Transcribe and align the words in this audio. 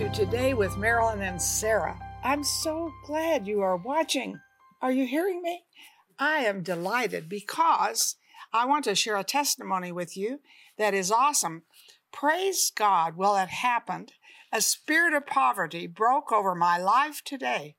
To 0.00 0.08
Today 0.08 0.54
with 0.54 0.78
Marilyn 0.78 1.20
and 1.20 1.42
Sarah. 1.42 2.00
I'm 2.24 2.42
so 2.42 2.90
glad 3.04 3.46
you 3.46 3.60
are 3.60 3.76
watching. 3.76 4.40
Are 4.80 4.90
you 4.90 5.06
hearing 5.06 5.42
me? 5.42 5.64
I 6.18 6.38
am 6.38 6.62
delighted 6.62 7.28
because 7.28 8.16
I 8.50 8.64
want 8.64 8.84
to 8.84 8.94
share 8.94 9.18
a 9.18 9.24
testimony 9.24 9.92
with 9.92 10.16
you 10.16 10.40
that 10.78 10.94
is 10.94 11.12
awesome. 11.12 11.64
Praise 12.14 12.72
God. 12.74 13.18
Well, 13.18 13.36
it 13.36 13.50
happened. 13.50 14.14
A 14.50 14.62
spirit 14.62 15.12
of 15.12 15.26
poverty 15.26 15.86
broke 15.86 16.32
over 16.32 16.54
my 16.54 16.78
life 16.78 17.20
today. 17.22 17.76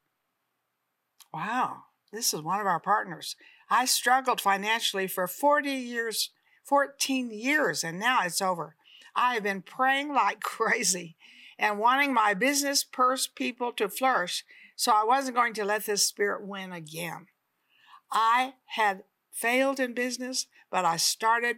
Wow, 1.34 1.86
this 2.14 2.36
is 2.36 2.44
one 2.44 2.62
of 2.62 2.68
our 2.68 2.80
partners. 2.80 3.36
I 3.68 3.86
struggled 3.86 4.40
financially 4.40 5.08
for 5.08 5.26
40 5.26 5.72
years, 5.72 6.30
14 6.66 7.32
years, 7.32 7.84
and 7.84 8.00
now 8.00 8.20
it's 8.24 8.44
over. 8.44 8.76
I 9.16 9.34
have 9.34 9.44
been 9.44 9.64
praying 9.64 10.14
like 10.14 10.40
crazy 10.44 11.16
and 11.62 11.78
wanting 11.78 12.12
my 12.12 12.34
business, 12.34 12.84
purse, 12.84 13.28
people 13.28 13.72
to 13.74 13.88
flourish, 13.88 14.44
so 14.76 14.92
I 14.92 15.06
wasn't 15.06 15.36
going 15.36 15.54
to 15.54 15.64
let 15.64 15.86
this 15.86 16.04
spirit 16.04 16.46
win 16.46 16.74
again. 16.74 17.28
I 18.12 18.56
had 18.66 19.04
failed 19.32 19.80
in 19.80 19.94
business, 19.94 20.48
but 20.72 20.86
I 20.86 20.98
started 20.98 21.58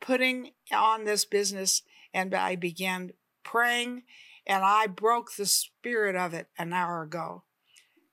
putting 0.00 0.50
on 0.70 1.04
this 1.04 1.24
business 1.24 1.82
and 2.12 2.34
I 2.34 2.56
began 2.56 3.12
praying 3.42 4.02
and 4.46 4.62
I 4.64 4.86
broke 4.86 5.34
the 5.34 5.46
spirit 5.46 6.14
of 6.14 6.34
it 6.34 6.48
an 6.58 6.74
hour 6.74 7.02
ago. 7.02 7.44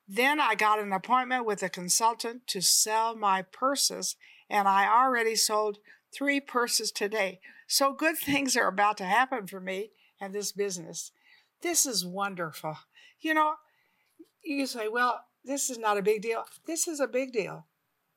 Then 0.07 0.39
I 0.39 0.55
got 0.55 0.79
an 0.79 0.93
appointment 0.93 1.45
with 1.45 1.61
a 1.63 1.69
consultant 1.69 2.47
to 2.47 2.61
sell 2.61 3.15
my 3.15 3.41
purses, 3.41 4.15
and 4.49 4.67
I 4.67 4.87
already 4.87 5.35
sold 5.35 5.79
three 6.13 6.39
purses 6.39 6.91
today. 6.91 7.39
So 7.67 7.91
good 7.91 8.17
things 8.23 8.55
are 8.55 8.67
about 8.67 8.97
to 8.97 9.05
happen 9.05 9.47
for 9.47 9.59
me 9.59 9.91
and 10.21 10.33
this 10.33 10.51
business. 10.51 11.11
This 11.65 11.87
is 11.87 12.05
wonderful. 12.05 12.77
You 13.21 13.33
know, 13.33 13.55
you 14.43 14.67
say, 14.67 14.87
well, 14.87 15.21
this 15.43 15.71
is 15.71 15.79
not 15.79 15.97
a 15.97 16.03
big 16.03 16.21
deal. 16.21 16.43
This 16.67 16.87
is 16.87 16.99
a 16.99 17.07
big 17.07 17.33
deal 17.33 17.65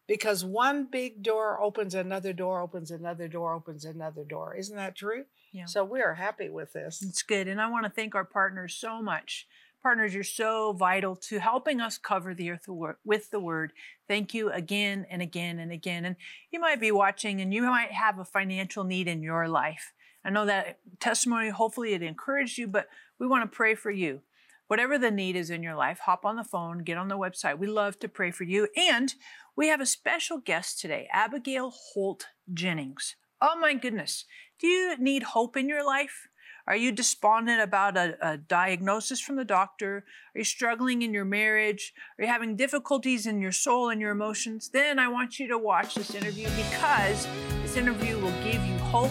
because 0.06 0.44
one 0.44 0.86
big 0.92 1.22
door 1.22 1.58
opens 1.58 1.94
another 1.94 2.34
door, 2.34 2.60
opens 2.60 2.90
another 2.90 3.26
door, 3.26 3.54
opens 3.54 3.86
another 3.86 4.22
door. 4.22 4.54
Isn't 4.54 4.76
that 4.76 4.96
true? 4.96 5.24
Yeah. 5.50 5.64
So 5.64 5.82
we 5.82 6.02
are 6.02 6.12
happy 6.12 6.50
with 6.50 6.74
this. 6.74 7.00
It's 7.00 7.22
good. 7.22 7.48
And 7.48 7.58
I 7.58 7.70
want 7.70 7.86
to 7.86 7.90
thank 7.90 8.14
our 8.14 8.26
partners 8.26 8.74
so 8.74 9.00
much. 9.00 9.46
Partners, 9.82 10.12
you're 10.12 10.24
so 10.24 10.74
vital 10.74 11.16
to 11.16 11.38
helping 11.40 11.80
us 11.80 11.96
cover 11.96 12.34
the 12.34 12.50
earth 12.50 12.68
with 13.02 13.30
the 13.30 13.40
word. 13.40 13.72
Thank 14.06 14.34
you 14.34 14.52
again 14.52 15.06
and 15.08 15.22
again 15.22 15.58
and 15.58 15.72
again. 15.72 16.04
And 16.04 16.16
you 16.50 16.60
might 16.60 16.82
be 16.82 16.92
watching 16.92 17.40
and 17.40 17.54
you 17.54 17.62
might 17.62 17.92
have 17.92 18.18
a 18.18 18.26
financial 18.26 18.84
need 18.84 19.08
in 19.08 19.22
your 19.22 19.48
life. 19.48 19.94
I 20.24 20.30
know 20.30 20.46
that 20.46 20.78
testimony, 21.00 21.50
hopefully 21.50 21.94
it 21.94 22.02
encouraged 22.02 22.58
you, 22.58 22.66
but 22.66 22.88
we 23.18 23.26
want 23.26 23.50
to 23.50 23.56
pray 23.56 23.74
for 23.74 23.90
you. 23.90 24.20
Whatever 24.66 24.98
the 24.98 25.10
need 25.10 25.34
is 25.34 25.48
in 25.48 25.62
your 25.62 25.74
life, 25.74 26.00
hop 26.00 26.24
on 26.26 26.36
the 26.36 26.44
phone, 26.44 26.84
get 26.84 26.98
on 26.98 27.08
the 27.08 27.16
website. 27.16 27.58
We 27.58 27.66
love 27.66 27.98
to 28.00 28.08
pray 28.08 28.30
for 28.30 28.44
you. 28.44 28.68
And 28.76 29.14
we 29.56 29.68
have 29.68 29.80
a 29.80 29.86
special 29.86 30.38
guest 30.38 30.78
today, 30.80 31.08
Abigail 31.12 31.72
Holt 31.72 32.26
Jennings. 32.52 33.16
Oh 33.40 33.58
my 33.58 33.74
goodness. 33.74 34.24
Do 34.60 34.66
you 34.66 34.96
need 34.98 35.22
hope 35.22 35.56
in 35.56 35.68
your 35.68 35.84
life? 35.84 36.28
Are 36.68 36.76
you 36.76 36.92
despondent 36.92 37.62
about 37.62 37.96
a, 37.96 38.18
a, 38.20 38.36
diagnosis 38.36 39.20
from 39.20 39.36
the 39.36 39.44
doctor? 39.44 40.04
Are 40.34 40.38
you 40.38 40.44
struggling 40.44 41.00
in 41.00 41.14
your 41.14 41.24
marriage? 41.24 41.94
Are 42.18 42.24
you 42.24 42.30
having 42.30 42.56
difficulties 42.56 43.24
in 43.24 43.40
your 43.40 43.52
soul 43.52 43.88
and 43.88 44.02
your 44.02 44.10
emotions? 44.10 44.68
Then 44.68 44.98
I 44.98 45.08
want 45.08 45.38
you 45.38 45.48
to 45.48 45.56
watch 45.56 45.94
this 45.94 46.14
interview 46.14 46.46
because 46.50 47.26
this 47.62 47.78
interview 47.78 48.18
will 48.18 48.34
give 48.44 48.62
you 48.66 48.76
hope, 48.78 49.10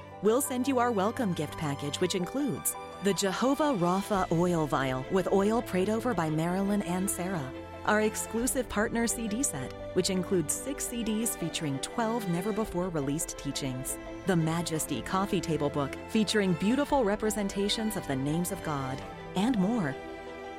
we'll 0.21 0.41
send 0.41 0.67
you 0.67 0.79
our 0.79 0.91
welcome 0.91 1.33
gift 1.33 1.57
package, 1.57 1.99
which 1.99 2.15
includes 2.15 2.75
the 3.03 3.13
Jehovah 3.13 3.73
Rapha 3.73 4.31
oil 4.31 4.67
vial 4.67 5.05
with 5.11 5.31
oil 5.31 5.61
prayed 5.61 5.89
over 5.89 6.13
by 6.13 6.29
Marilyn 6.29 6.83
and 6.83 7.09
Sarah. 7.09 7.51
Our 7.85 8.01
exclusive 8.01 8.69
partner 8.69 9.07
CD 9.07 9.41
set, 9.41 9.73
which 9.95 10.11
includes 10.11 10.53
six 10.53 10.87
CDs 10.87 11.35
featuring 11.35 11.79
12 11.79 12.29
never 12.29 12.51
before 12.53 12.89
released 12.89 13.39
teachings. 13.39 13.97
The 14.27 14.35
Majesty 14.35 15.01
Coffee 15.01 15.41
Table 15.41 15.69
Book, 15.69 15.95
featuring 16.09 16.53
beautiful 16.53 17.03
representations 17.03 17.97
of 17.97 18.05
the 18.07 18.15
names 18.15 18.51
of 18.51 18.63
God, 18.63 19.01
and 19.35 19.57
more. 19.57 19.95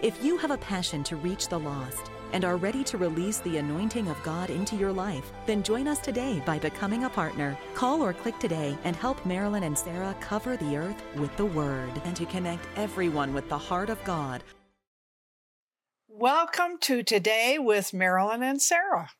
If 0.02 0.24
you 0.24 0.36
have 0.38 0.50
a 0.50 0.58
passion 0.58 1.04
to 1.04 1.14
reach 1.14 1.46
the 1.46 1.60
lost, 1.60 2.10
and 2.32 2.44
are 2.44 2.56
ready 2.56 2.82
to 2.84 2.98
release 2.98 3.38
the 3.38 3.58
anointing 3.58 4.08
of 4.08 4.22
God 4.22 4.50
into 4.50 4.76
your 4.76 4.92
life, 4.92 5.32
then 5.46 5.62
join 5.62 5.88
us 5.88 5.98
today 5.98 6.42
by 6.46 6.58
becoming 6.58 7.04
a 7.04 7.10
partner. 7.10 7.56
Call 7.74 8.02
or 8.02 8.12
click 8.12 8.38
today 8.38 8.76
and 8.84 8.96
help 8.96 9.24
Marilyn 9.24 9.62
and 9.62 9.78
Sarah 9.78 10.16
cover 10.20 10.56
the 10.56 10.76
earth 10.76 11.02
with 11.16 11.36
the 11.36 11.46
Word 11.46 11.90
and 12.04 12.16
to 12.16 12.26
connect 12.26 12.66
everyone 12.76 13.34
with 13.34 13.48
the 13.48 13.58
heart 13.58 13.90
of 13.90 14.02
God. 14.04 14.42
Welcome 16.08 16.78
to 16.82 17.02
Today 17.02 17.58
with 17.58 17.92
Marilyn 17.92 18.42
and 18.42 18.60
Sarah. 18.60 19.10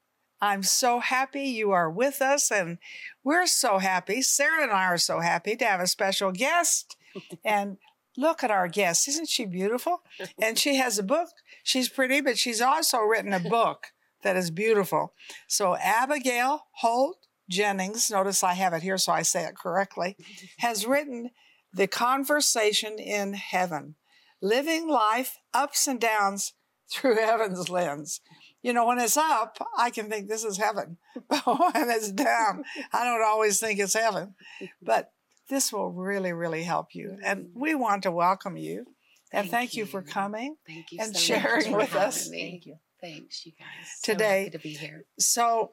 I'm 0.41 0.63
so 0.63 0.99
happy 0.99 1.45
you 1.45 1.71
are 1.71 1.89
with 1.89 2.21
us, 2.21 2.51
and 2.51 2.79
we're 3.23 3.47
so 3.47 3.79
happy. 3.79 4.23
Sarah 4.23 4.65
and 4.65 4.73
I 4.73 4.87
are 4.87 4.99
so 4.99 5.21
happy 5.21 5.55
to 5.57 5.65
have 5.65 5.81
a 5.81 5.87
special 5.87 6.33
guest. 6.33 6.97
and 7.45 7.79
look 8.17 8.43
at 8.45 8.51
our 8.51 8.69
guest. 8.69 9.09
Isn't 9.09 9.29
she 9.29 9.47
beautiful? 9.47 10.03
And 10.41 10.59
she 10.59 10.77
has 10.77 10.99
a 10.99 11.03
book. 11.03 11.31
She's 11.63 11.89
pretty, 11.89 12.21
but 12.21 12.39
she's 12.39 12.61
also 12.61 12.99
written 12.99 13.33
a 13.33 13.41
book 13.41 13.89
that 14.23 14.37
is 14.37 14.51
beautiful. 14.51 15.15
So, 15.49 15.77
Abigail 15.77 16.65
Holt 16.77 17.27
Jennings, 17.49 18.11
notice 18.11 18.43
I 18.43 18.55
have 18.55 18.73
it 18.73 18.83
here 18.83 18.99
so 18.99 19.13
I 19.13 19.23
say 19.23 19.45
it 19.45 19.57
correctly, 19.57 20.17
has 20.59 20.87
written 20.87 21.31
The 21.73 21.87
Conversation 21.87 22.99
in 22.99 23.35
Heaven 23.35 23.97
Living 24.41 24.89
Life 24.89 25.39
Ups 25.55 25.87
and 25.87 26.01
Downs 26.01 26.55
Through 26.93 27.17
Heaven's 27.17 27.69
Lens. 27.69 28.21
You 28.63 28.73
know, 28.73 28.87
when 28.87 28.99
it's 28.99 29.17
up, 29.17 29.59
I 29.77 29.91
can 29.91 30.09
think 30.09 30.29
this 30.29 30.45
is 30.45 30.59
heaven. 30.59 30.99
But 31.29 31.47
when 31.47 31.91
it's 31.91 32.13
down, 32.13 32.65
I 32.93 33.05
don't 33.05 33.25
always 33.25 33.59
think 33.59 33.81
it's 33.81 33.95
heaven. 33.95 34.35
But 34.81 35.13
this 35.49 35.73
will 35.73 35.91
really, 35.91 36.33
really 36.33 36.63
help 36.63 36.95
you. 36.95 37.19
And 37.25 37.51
we 37.55 37.75
want 37.75 38.05
to 38.05 38.11
welcome 38.11 38.57
you. 38.57 38.87
And 39.33 39.49
thank, 39.49 39.51
thank 39.51 39.75
you. 39.75 39.85
you. 39.85 39.87
for 39.87 40.03
coming 40.03 40.57
thank 40.67 40.93
you 40.93 40.99
and 41.01 41.17
so 41.17 41.21
sharing 41.21 41.73
with 41.73 41.95
us. 41.95 42.29
Me. 42.29 42.51
Thank 42.51 42.67
you. 42.67 42.77
Thanks, 43.01 43.45
you 43.47 43.53
guys. 43.59 44.01
Today 44.03 44.45
so 44.47 44.59
to 44.59 44.63
be 44.63 44.75
here. 44.75 45.05
So 45.19 45.73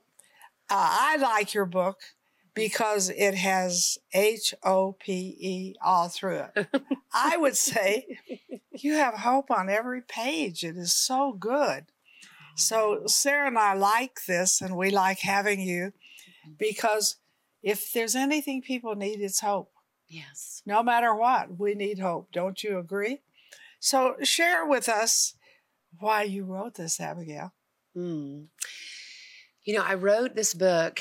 uh, 0.69 0.89
I 0.91 1.17
like 1.17 1.53
your 1.53 1.65
book 1.65 1.99
because 2.55 3.09
it 3.09 3.35
has 3.35 3.97
H 4.13 4.53
O 4.63 4.93
P 4.93 5.37
E 5.39 5.75
all 5.81 6.09
through 6.09 6.45
it. 6.55 6.67
I 7.13 7.37
would 7.37 7.55
say 7.55 8.17
you 8.71 8.93
have 8.93 9.15
hope 9.15 9.51
on 9.51 9.69
every 9.69 10.01
page. 10.01 10.63
It 10.63 10.77
is 10.77 10.93
so 10.93 11.33
good. 11.33 11.85
So 12.55 13.03
Sarah 13.05 13.47
and 13.47 13.57
I 13.57 13.73
like 13.73 14.25
this, 14.25 14.61
and 14.61 14.75
we 14.75 14.89
like 14.89 15.19
having 15.19 15.61
you 15.61 15.93
because 16.57 17.17
if 17.63 17.93
there's 17.93 18.15
anything 18.15 18.61
people 18.61 18.95
need, 18.95 19.21
it's 19.21 19.39
hope. 19.39 19.71
Yes. 20.07 20.61
No 20.65 20.81
matter 20.81 21.13
what, 21.13 21.59
we 21.59 21.75
need 21.75 21.99
hope. 21.99 22.31
Don't 22.31 22.63
you 22.63 22.79
agree? 22.79 23.21
So 23.79 24.15
share 24.23 24.65
with 24.65 24.89
us 24.89 25.35
why 25.99 26.23
you 26.23 26.43
wrote 26.43 26.75
this, 26.75 26.99
Abigail. 26.99 27.53
Mm. 27.95 28.47
You 29.63 29.75
know, 29.75 29.83
I 29.83 29.95
wrote 29.95 30.35
this 30.35 30.53
book 30.53 30.99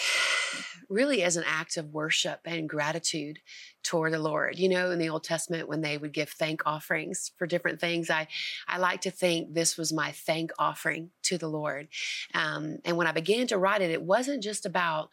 really 0.88 1.22
as 1.22 1.36
an 1.36 1.44
act 1.46 1.76
of 1.76 1.92
worship 1.92 2.40
and 2.44 2.68
gratitude 2.68 3.38
toward 3.82 4.12
the 4.12 4.18
Lord. 4.18 4.58
You 4.58 4.68
know, 4.68 4.90
in 4.90 4.98
the 4.98 5.08
Old 5.08 5.24
Testament, 5.24 5.68
when 5.68 5.82
they 5.82 5.98
would 5.98 6.12
give 6.12 6.30
thank 6.30 6.62
offerings 6.66 7.30
for 7.36 7.46
different 7.46 7.80
things, 7.80 8.10
I, 8.10 8.26
I 8.66 8.78
like 8.78 9.02
to 9.02 9.10
think 9.10 9.52
this 9.52 9.76
was 9.76 9.92
my 9.92 10.12
thank 10.12 10.50
offering 10.58 11.10
to 11.24 11.38
the 11.38 11.48
Lord. 11.48 11.88
Um, 12.34 12.78
and 12.84 12.96
when 12.96 13.06
I 13.06 13.12
began 13.12 13.46
to 13.48 13.58
write 13.58 13.82
it, 13.82 13.90
it 13.90 14.02
wasn't 14.02 14.42
just 14.42 14.64
about 14.64 15.10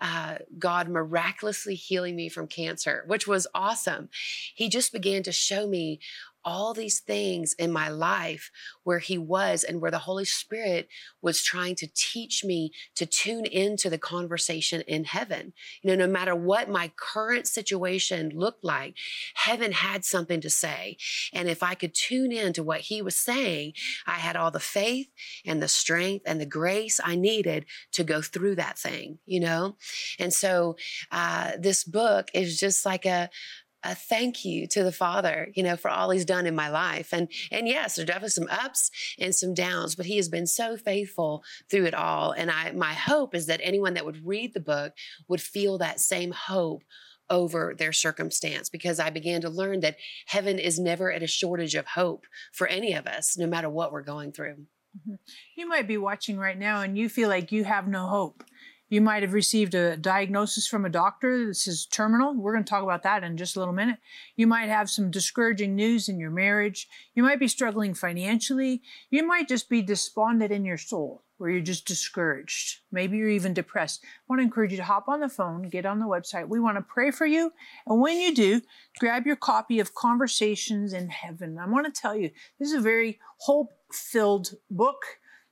uh, 0.00 0.36
God 0.58 0.88
miraculously 0.88 1.74
healing 1.74 2.16
me 2.16 2.28
from 2.28 2.46
cancer, 2.46 3.04
which 3.06 3.26
was 3.26 3.46
awesome. 3.54 4.10
He 4.54 4.68
just 4.68 4.92
began 4.92 5.22
to 5.22 5.32
show 5.32 5.66
me 5.66 6.00
all 6.44 6.74
these 6.74 7.00
things 7.00 7.54
in 7.54 7.72
my 7.72 7.88
life 7.88 8.50
where 8.82 8.98
he 8.98 9.18
was 9.18 9.64
and 9.64 9.80
where 9.80 9.90
the 9.90 9.98
Holy 9.98 10.24
Spirit 10.24 10.88
was 11.22 11.42
trying 11.42 11.74
to 11.76 11.88
teach 11.94 12.44
me 12.44 12.72
to 12.94 13.06
tune 13.06 13.46
into 13.46 13.88
the 13.88 13.98
conversation 13.98 14.82
in 14.82 15.04
heaven. 15.04 15.52
You 15.82 15.90
know, 15.90 16.06
no 16.06 16.12
matter 16.12 16.34
what 16.34 16.68
my 16.68 16.92
current 16.96 17.46
situation 17.46 18.30
looked 18.34 18.64
like, 18.64 18.96
heaven 19.34 19.72
had 19.72 20.04
something 20.04 20.40
to 20.40 20.50
say. 20.50 20.96
And 21.32 21.48
if 21.48 21.62
I 21.62 21.74
could 21.74 21.94
tune 21.94 22.32
in 22.32 22.52
to 22.54 22.62
what 22.62 22.82
he 22.82 23.02
was 23.02 23.16
saying, 23.16 23.72
I 24.06 24.14
had 24.14 24.36
all 24.36 24.50
the 24.50 24.60
faith 24.60 25.08
and 25.46 25.62
the 25.62 25.68
strength 25.68 26.24
and 26.26 26.40
the 26.40 26.46
grace 26.46 27.00
I 27.02 27.16
needed 27.16 27.66
to 27.92 28.04
go 28.04 28.20
through 28.20 28.56
that 28.56 28.78
thing, 28.78 29.18
you 29.26 29.40
know? 29.40 29.76
And 30.18 30.32
so 30.32 30.76
uh, 31.10 31.52
this 31.58 31.84
book 31.84 32.28
is 32.34 32.58
just 32.58 32.84
like 32.84 33.06
a, 33.06 33.30
a 33.84 33.94
thank 33.94 34.44
you 34.44 34.66
to 34.68 34.82
the 34.82 34.92
Father, 34.92 35.48
you 35.54 35.62
know, 35.62 35.76
for 35.76 35.90
all 35.90 36.10
He's 36.10 36.24
done 36.24 36.46
in 36.46 36.54
my 36.54 36.68
life. 36.68 37.12
And 37.12 37.30
and 37.50 37.68
yes, 37.68 37.96
there's 37.96 38.06
definitely 38.06 38.30
some 38.30 38.48
ups 38.50 38.90
and 39.18 39.34
some 39.34 39.54
downs, 39.54 39.94
but 39.94 40.06
He 40.06 40.16
has 40.16 40.28
been 40.28 40.46
so 40.46 40.76
faithful 40.76 41.44
through 41.70 41.84
it 41.86 41.94
all. 41.94 42.32
And 42.32 42.50
I 42.50 42.72
my 42.72 42.94
hope 42.94 43.34
is 43.34 43.46
that 43.46 43.60
anyone 43.62 43.94
that 43.94 44.04
would 44.04 44.26
read 44.26 44.54
the 44.54 44.60
book 44.60 44.94
would 45.28 45.40
feel 45.40 45.78
that 45.78 46.00
same 46.00 46.32
hope 46.32 46.82
over 47.30 47.74
their 47.76 47.92
circumstance 47.92 48.68
because 48.68 49.00
I 49.00 49.10
began 49.10 49.40
to 49.42 49.48
learn 49.48 49.80
that 49.80 49.96
heaven 50.26 50.58
is 50.58 50.78
never 50.78 51.10
at 51.10 51.22
a 51.22 51.26
shortage 51.26 51.74
of 51.74 51.86
hope 51.86 52.26
for 52.52 52.66
any 52.66 52.92
of 52.92 53.06
us, 53.06 53.38
no 53.38 53.46
matter 53.46 53.70
what 53.70 53.92
we're 53.92 54.02
going 54.02 54.32
through. 54.32 54.66
Mm-hmm. 54.96 55.14
You 55.56 55.68
might 55.68 55.88
be 55.88 55.96
watching 55.96 56.38
right 56.38 56.58
now 56.58 56.82
and 56.82 56.96
you 56.96 57.08
feel 57.08 57.28
like 57.28 57.50
you 57.50 57.64
have 57.64 57.88
no 57.88 58.06
hope. 58.06 58.44
You 58.94 59.00
might 59.00 59.24
have 59.24 59.32
received 59.32 59.74
a 59.74 59.96
diagnosis 59.96 60.68
from 60.68 60.84
a 60.84 60.88
doctor. 60.88 61.48
This 61.48 61.66
is 61.66 61.84
terminal. 61.84 62.32
We're 62.32 62.52
going 62.52 62.62
to 62.62 62.70
talk 62.70 62.84
about 62.84 63.02
that 63.02 63.24
in 63.24 63.36
just 63.36 63.56
a 63.56 63.58
little 63.58 63.74
minute. 63.74 63.98
You 64.36 64.46
might 64.46 64.68
have 64.68 64.88
some 64.88 65.10
discouraging 65.10 65.74
news 65.74 66.08
in 66.08 66.20
your 66.20 66.30
marriage. 66.30 66.86
You 67.12 67.24
might 67.24 67.40
be 67.40 67.48
struggling 67.48 67.94
financially. 67.94 68.82
You 69.10 69.26
might 69.26 69.48
just 69.48 69.68
be 69.68 69.82
despondent 69.82 70.52
in 70.52 70.64
your 70.64 70.78
soul 70.78 71.24
where 71.38 71.50
you're 71.50 71.60
just 71.60 71.88
discouraged. 71.88 72.82
Maybe 72.92 73.16
you're 73.16 73.30
even 73.30 73.52
depressed. 73.52 74.04
I 74.04 74.06
want 74.28 74.38
to 74.38 74.44
encourage 74.44 74.70
you 74.70 74.76
to 74.76 74.84
hop 74.84 75.08
on 75.08 75.18
the 75.18 75.28
phone, 75.28 75.62
get 75.62 75.86
on 75.86 75.98
the 75.98 76.06
website. 76.06 76.46
We 76.46 76.60
want 76.60 76.76
to 76.76 76.82
pray 76.82 77.10
for 77.10 77.26
you. 77.26 77.50
And 77.88 78.00
when 78.00 78.20
you 78.20 78.32
do, 78.32 78.60
grab 79.00 79.26
your 79.26 79.34
copy 79.34 79.80
of 79.80 79.96
Conversations 79.96 80.92
in 80.92 81.08
Heaven. 81.08 81.58
I 81.58 81.66
want 81.66 81.92
to 81.92 82.00
tell 82.00 82.14
you, 82.14 82.30
this 82.60 82.68
is 82.68 82.74
a 82.74 82.80
very 82.80 83.18
hope 83.38 83.72
filled 83.90 84.54
book. 84.70 85.02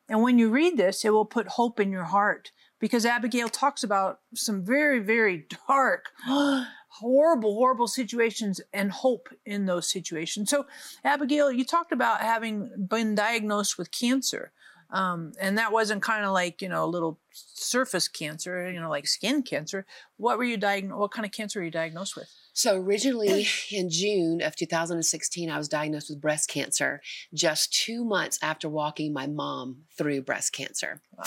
And 0.09 0.23
when 0.23 0.39
you 0.39 0.49
read 0.49 0.77
this, 0.77 1.05
it 1.05 1.11
will 1.11 1.25
put 1.25 1.49
hope 1.49 1.81
in 1.81 1.91
your 1.91 2.05
heart 2.05 2.53
because 2.83 3.07
Abigail 3.07 3.49
talks 3.49 3.85
about 3.85 4.19
some 4.35 4.65
very, 4.65 4.99
very 4.99 5.47
dark, 5.69 6.07
horrible, 6.27 7.55
horrible 7.55 7.87
situations 7.87 8.61
and 8.73 8.91
hope 8.91 9.29
in 9.47 9.67
those 9.67 9.89
situations. 9.89 10.51
So, 10.51 10.67
Abigail, 11.05 11.53
you 11.53 11.65
talked 11.65 11.93
about 11.93 12.21
having 12.23 12.73
been 12.91 13.15
diagnosed 13.15 13.79
with 13.79 13.93
cancer. 13.93 14.51
Um, 14.91 15.33
and 15.41 15.57
that 15.59 15.73
wasn't 15.73 16.03
kind 16.03 16.25
of 16.25 16.33
like, 16.33 16.61
you 16.61 16.69
know, 16.69 16.85
a 16.85 16.87
little 16.87 17.21
surface 17.31 18.09
cancer, 18.09 18.69
you 18.69 18.81
know, 18.81 18.91
like 18.91 19.07
skin 19.07 19.45
cancer. 19.45 19.87
What 20.17 20.37
were 20.37 20.45
you 20.45 20.57
diagnosed? 20.57 20.99
What 20.99 21.13
kind 21.13 21.25
of 21.25 21.31
cancer 21.31 21.61
were 21.61 21.65
you 21.65 21.71
diagnosed 21.71 22.17
with? 22.17 22.29
So 22.53 22.77
originally 22.77 23.47
in 23.71 23.91
June 23.91 24.43
of 24.43 24.57
2016, 24.57 25.49
I 25.49 25.57
was 25.57 25.69
diagnosed 25.69 26.11
with 26.11 26.21
breast 26.21 26.51
cancer 26.51 27.01
just 27.33 27.73
two 27.73 28.05
months 28.05 28.41
after 28.43 28.69
walking 28.69 29.13
my 29.13 29.29
mom 29.29 29.85
through 29.97 30.23
breast 30.23 30.53
cancer. 30.53 31.01
Wow. 31.17 31.25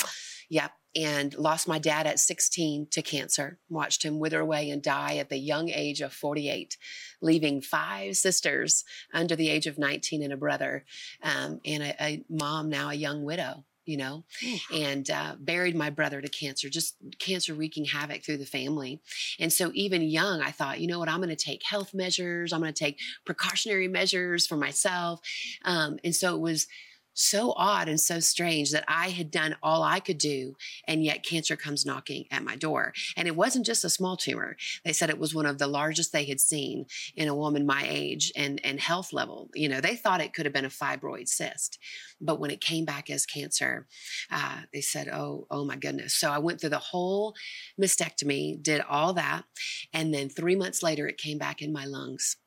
Yep 0.50 0.72
and 0.96 1.34
lost 1.36 1.68
my 1.68 1.80
dad 1.80 2.08
at 2.08 2.20
16 2.20 2.88
to 2.92 3.02
cancer. 3.02 3.60
Watched 3.70 4.04
him 4.04 4.20
wither 4.20 4.40
away 4.40 4.70
and 4.70 4.82
die 4.82 5.18
at 5.18 5.30
the 5.30 5.38
young 5.38 5.70
age 5.70 6.02
of 6.02 6.14
48, 6.14 6.78
leaving 7.22 7.62
five 7.62 8.16
sisters 8.16 8.84
under 9.14 9.36
the 9.36 9.50
age 9.50 9.68
of 9.68 9.78
19 9.78 10.24
and 10.24 10.34
a 10.34 10.38
brother, 10.38 10.86
um, 11.22 11.60
and 11.66 11.84
a, 11.84 12.04
a 12.04 12.24
mom, 12.30 12.70
now 12.70 12.90
a 12.90 12.94
young 12.94 13.24
widow 13.24 13.66
you 13.86 13.98
know, 13.98 14.24
and 14.74 15.10
uh, 15.10 15.36
buried 15.40 15.76
my 15.76 15.90
brother 15.90 16.20
to 16.20 16.28
cancer, 16.28 16.70
just 16.70 16.96
cancer 17.20 17.54
wreaking 17.54 17.86
havoc 17.86 18.24
through 18.24 18.38
the 18.38 18.46
family. 18.46 19.00
And 19.40 19.54
so, 19.54 19.72
even 19.74 20.02
young, 20.02 20.42
I 20.42 20.52
thought, 20.52 20.80
you 20.80 20.88
know 20.88 21.00
what, 21.00 21.10
I'm 21.10 21.20
going 21.20 21.30
to 21.30 21.36
take 21.36 21.64
health 21.64 21.94
measures, 21.94 22.52
I'm 22.52 22.62
going 22.62 22.74
to 22.74 22.84
take 22.84 23.00
precautionary 23.26 23.88
measures 23.88 24.48
for 24.48 24.58
myself. 24.58 25.22
Um, 25.64 26.00
and 26.04 26.16
so, 26.16 26.36
it 26.36 26.42
was 26.42 26.68
so 27.16 27.54
odd 27.56 27.88
and 27.88 28.00
so 28.00 28.20
strange 28.20 28.72
that 28.72 28.84
I 28.88 29.10
had 29.10 29.32
done 29.32 29.56
all 29.64 29.82
I 29.82 30.00
could 30.00 30.18
do, 30.18 30.56
and 30.88 31.04
yet 31.04 31.26
cancer 31.26 31.56
comes 31.56 31.86
knocking 31.86 32.26
at 32.30 32.44
my 32.44 32.56
door. 32.56 32.94
And 33.18 33.28
it 33.28 33.36
wasn't 33.36 33.66
just 33.66 33.84
a 33.84 33.90
small 33.90 34.18
tumor. 34.18 34.58
They 34.84 34.94
said 34.94 35.10
it 35.10 35.18
was 35.18 35.34
one 35.34 35.46
of 35.46 35.58
the 35.58 35.68
largest 35.68 36.12
they 36.12 36.26
had 36.26 36.40
seen 36.40 36.86
in 37.16 37.28
a 37.28 37.36
woman 37.36 37.66
my 37.66 37.86
age 37.88 38.32
and, 38.36 38.62
and 38.64 38.80
health 38.80 39.14
level. 39.14 39.50
You 39.56 39.70
know, 39.70 39.82
they 39.82 39.96
thought 39.96 40.22
it 40.22 40.34
could 40.34 40.46
have 40.46 40.54
been 40.54 40.66
a 40.66 40.70
fibroid 40.70 41.28
cyst. 41.28 41.80
But 42.22 42.40
when 42.40 42.52
it 42.52 42.62
came 42.62 42.86
back 42.86 43.10
as 43.10 43.26
cancer, 43.26 43.88
uh, 44.32 44.62
they 44.74 44.82
said, 44.82 45.10
oh, 45.10 45.48
oh 45.50 45.66
my 45.66 45.76
goodness. 45.76 46.14
So 46.14 46.30
I 46.30 46.40
went 46.40 46.62
through 46.62 46.70
the 46.70 46.80
whole 46.80 47.34
mastectomy, 47.80 48.62
did 48.62 48.82
all 48.82 49.14
that. 49.14 49.44
And 49.94 50.14
then 50.14 50.30
three 50.30 50.56
months 50.56 50.84
later, 50.84 51.08
it 51.08 51.18
came 51.18 51.38
back 51.38 51.62
in 51.62 51.74
my 51.74 51.86
lungs 51.86 52.38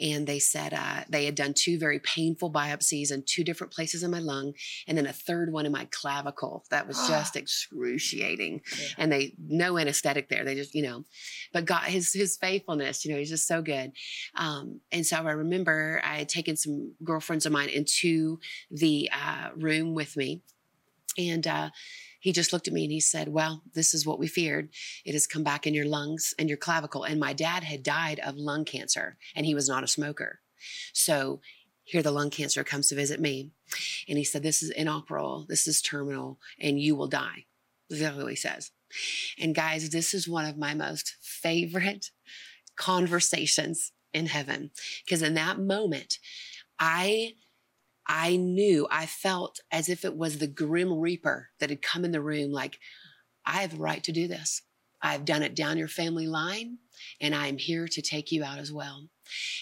and 0.00 0.26
they 0.26 0.38
said 0.38 0.72
uh, 0.72 1.04
they 1.08 1.24
had 1.24 1.34
done 1.34 1.54
two 1.54 1.78
very 1.78 1.98
painful 1.98 2.50
biopsies 2.50 3.12
in 3.12 3.22
two 3.26 3.44
different 3.44 3.72
places 3.72 4.02
in 4.02 4.10
my 4.10 4.18
lung 4.18 4.52
and 4.86 4.96
then 4.96 5.06
a 5.06 5.12
third 5.12 5.52
one 5.52 5.66
in 5.66 5.72
my 5.72 5.86
clavicle 5.90 6.64
that 6.70 6.88
was 6.88 6.96
just 7.08 7.36
excruciating. 7.36 8.60
Yeah. 8.78 8.86
and 8.98 9.12
they 9.12 9.34
no 9.38 9.78
anesthetic 9.78 10.28
there 10.28 10.44
they 10.44 10.54
just 10.54 10.74
you 10.74 10.82
know 10.82 11.04
but 11.52 11.64
god 11.64 11.84
his 11.84 12.12
his 12.12 12.36
faithfulness 12.36 13.04
you 13.04 13.12
know 13.12 13.18
he's 13.18 13.30
just 13.30 13.46
so 13.46 13.62
good. 13.62 13.92
Um, 14.34 14.80
and 14.90 15.06
so 15.06 15.16
i 15.16 15.32
remember 15.32 16.00
i 16.04 16.16
had 16.18 16.28
taken 16.28 16.56
some 16.56 16.94
girlfriends 17.04 17.46
of 17.46 17.52
mine 17.52 17.68
into 17.68 18.38
the 18.70 19.10
uh, 19.12 19.50
room 19.56 19.94
with 19.94 20.16
me. 20.16 20.42
And 21.18 21.46
uh, 21.46 21.70
he 22.22 22.32
just 22.32 22.52
looked 22.52 22.68
at 22.68 22.72
me 22.72 22.84
and 22.84 22.92
he 22.92 23.00
said, 23.00 23.28
Well, 23.28 23.64
this 23.74 23.92
is 23.92 24.06
what 24.06 24.20
we 24.20 24.28
feared. 24.28 24.68
It 25.04 25.12
has 25.12 25.26
come 25.26 25.42
back 25.42 25.66
in 25.66 25.74
your 25.74 25.86
lungs 25.86 26.32
and 26.38 26.48
your 26.48 26.56
clavicle. 26.56 27.02
And 27.02 27.18
my 27.18 27.32
dad 27.32 27.64
had 27.64 27.82
died 27.82 28.20
of 28.20 28.36
lung 28.36 28.64
cancer 28.64 29.16
and 29.34 29.44
he 29.44 29.56
was 29.56 29.68
not 29.68 29.82
a 29.82 29.88
smoker. 29.88 30.38
So 30.92 31.40
here 31.82 32.00
the 32.00 32.12
lung 32.12 32.30
cancer 32.30 32.62
comes 32.62 32.88
to 32.88 32.94
visit 32.94 33.18
me. 33.18 33.50
And 34.08 34.18
he 34.18 34.22
said, 34.22 34.44
This 34.44 34.62
is 34.62 34.70
inoperable, 34.70 35.46
this 35.48 35.66
is 35.66 35.82
terminal, 35.82 36.38
and 36.60 36.80
you 36.80 36.94
will 36.94 37.08
die. 37.08 37.46
That's 37.90 38.16
what 38.16 38.28
he 38.28 38.36
says. 38.36 38.70
And 39.36 39.52
guys, 39.52 39.90
this 39.90 40.14
is 40.14 40.28
one 40.28 40.44
of 40.44 40.56
my 40.56 40.74
most 40.74 41.16
favorite 41.20 42.12
conversations 42.76 43.90
in 44.14 44.26
heaven. 44.26 44.70
Because 45.04 45.22
in 45.22 45.34
that 45.34 45.58
moment, 45.58 46.18
I 46.78 47.34
I 48.06 48.36
knew, 48.36 48.86
I 48.90 49.06
felt 49.06 49.60
as 49.70 49.88
if 49.88 50.04
it 50.04 50.16
was 50.16 50.38
the 50.38 50.46
grim 50.46 50.92
reaper 50.98 51.50
that 51.60 51.70
had 51.70 51.82
come 51.82 52.04
in 52.04 52.12
the 52.12 52.20
room, 52.20 52.50
like, 52.50 52.78
I 53.46 53.62
have 53.62 53.74
a 53.74 53.76
right 53.76 54.02
to 54.04 54.12
do 54.12 54.28
this. 54.28 54.62
I've 55.00 55.24
done 55.24 55.42
it 55.42 55.56
down 55.56 55.78
your 55.78 55.88
family 55.88 56.26
line, 56.26 56.78
and 57.20 57.34
I 57.34 57.48
am 57.48 57.58
here 57.58 57.88
to 57.88 58.02
take 58.02 58.30
you 58.30 58.44
out 58.44 58.58
as 58.58 58.72
well. 58.72 59.08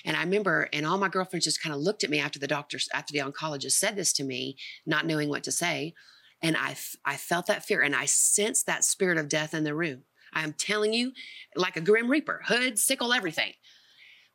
And 0.04 0.16
I 0.16 0.22
remember, 0.22 0.68
and 0.72 0.84
all 0.84 0.98
my 0.98 1.08
girlfriends 1.08 1.44
just 1.44 1.62
kind 1.62 1.74
of 1.74 1.80
looked 1.80 2.04
at 2.04 2.10
me 2.10 2.18
after 2.18 2.38
the 2.38 2.46
doctor, 2.46 2.78
after 2.92 3.12
the 3.12 3.20
oncologist 3.20 3.72
said 3.72 3.96
this 3.96 4.12
to 4.14 4.24
me, 4.24 4.56
not 4.84 5.06
knowing 5.06 5.28
what 5.28 5.44
to 5.44 5.52
say. 5.52 5.94
And 6.42 6.56
I, 6.56 6.76
I 7.04 7.16
felt 7.16 7.46
that 7.46 7.64
fear, 7.64 7.80
and 7.80 7.94
I 7.94 8.04
sensed 8.04 8.66
that 8.66 8.84
spirit 8.84 9.18
of 9.18 9.28
death 9.28 9.54
in 9.54 9.64
the 9.64 9.74
room. 9.74 10.02
I 10.32 10.42
am 10.44 10.52
telling 10.52 10.92
you, 10.92 11.12
like 11.56 11.76
a 11.76 11.80
grim 11.80 12.10
reaper, 12.10 12.42
hood, 12.46 12.78
sickle, 12.78 13.12
everything. 13.12 13.52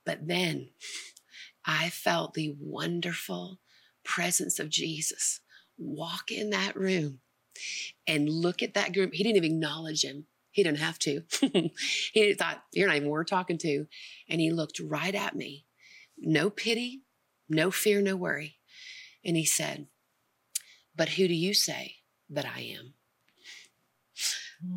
But 0.06 0.28
then 0.28 0.70
I 1.66 1.90
felt 1.90 2.34
the 2.34 2.56
wonderful 2.60 3.60
presence 4.06 4.60
of 4.60 4.70
Jesus 4.70 5.42
walk 5.78 6.32
in 6.32 6.52
that 6.52 6.76
room 6.76 7.20
and 8.08 8.30
look 8.30 8.62
at 8.64 8.74
that 8.76 8.94
group. 8.94 9.14
He 9.14 9.24
didn't 9.24 9.38
even 9.38 9.54
acknowledge 9.54 10.04
him. 10.04 10.28
He 10.52 10.64
didn't 10.64 10.80
have 10.80 11.00
to. 11.00 11.24
he 12.14 12.34
thought, 12.34 12.64
You're 12.72 12.88
not 12.88 12.98
even 12.98 13.10
worth 13.10 13.28
talking 13.28 13.58
to. 13.60 13.88
And 14.30 14.40
he 14.40 14.52
looked 14.52 14.80
right 14.80 15.14
at 15.14 15.36
me. 15.36 15.66
No 16.18 16.50
pity, 16.50 17.02
no 17.50 17.72
fear, 17.72 18.02
no 18.02 18.16
worry. 18.16 18.58
And 19.24 19.36
he 19.36 19.46
said, 19.46 19.88
But 20.96 21.10
who 21.10 21.28
do 21.28 21.34
you 21.34 21.54
say 21.54 21.96
that 22.30 22.46
I 22.46 22.62
am? 22.62 22.94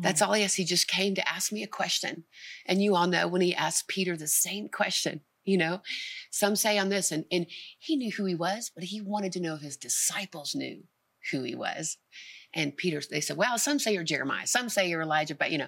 That's 0.01 0.19
hmm. 0.21 0.27
all 0.27 0.33
he 0.33 0.43
asked. 0.43 0.57
He 0.57 0.65
just 0.65 0.87
came 0.87 1.15
to 1.15 1.27
ask 1.27 1.51
me 1.51 1.63
a 1.63 1.67
question. 1.67 2.25
And 2.65 2.81
you 2.81 2.95
all 2.95 3.07
know 3.07 3.27
when 3.27 3.41
he 3.41 3.55
asked 3.55 3.87
Peter 3.87 4.17
the 4.17 4.27
same 4.27 4.67
question, 4.67 5.21
you 5.49 5.57
know? 5.57 5.81
Some 6.31 6.55
say 6.55 6.77
on 6.77 6.89
this 6.89 7.11
and, 7.11 7.25
and 7.31 7.47
he 7.77 7.95
knew 7.95 8.11
who 8.11 8.25
he 8.25 8.35
was 8.35 8.71
but 8.73 8.85
he 8.85 9.01
wanted 9.01 9.31
to 9.33 9.39
know 9.39 9.55
if 9.55 9.61
his 9.61 9.77
disciples 9.77 10.55
knew 10.55 10.83
who 11.31 11.43
he 11.43 11.55
was. 11.55 11.97
And 12.53 12.75
peter 12.75 13.01
they 13.09 13.21
said 13.21 13.37
well 13.37 13.57
some 13.57 13.79
say 13.79 13.93
you're 13.93 14.03
jeremiah 14.03 14.47
some 14.47 14.69
say 14.69 14.89
you're 14.89 15.01
elijah 15.01 15.35
but 15.35 15.51
you 15.51 15.57
know. 15.57 15.67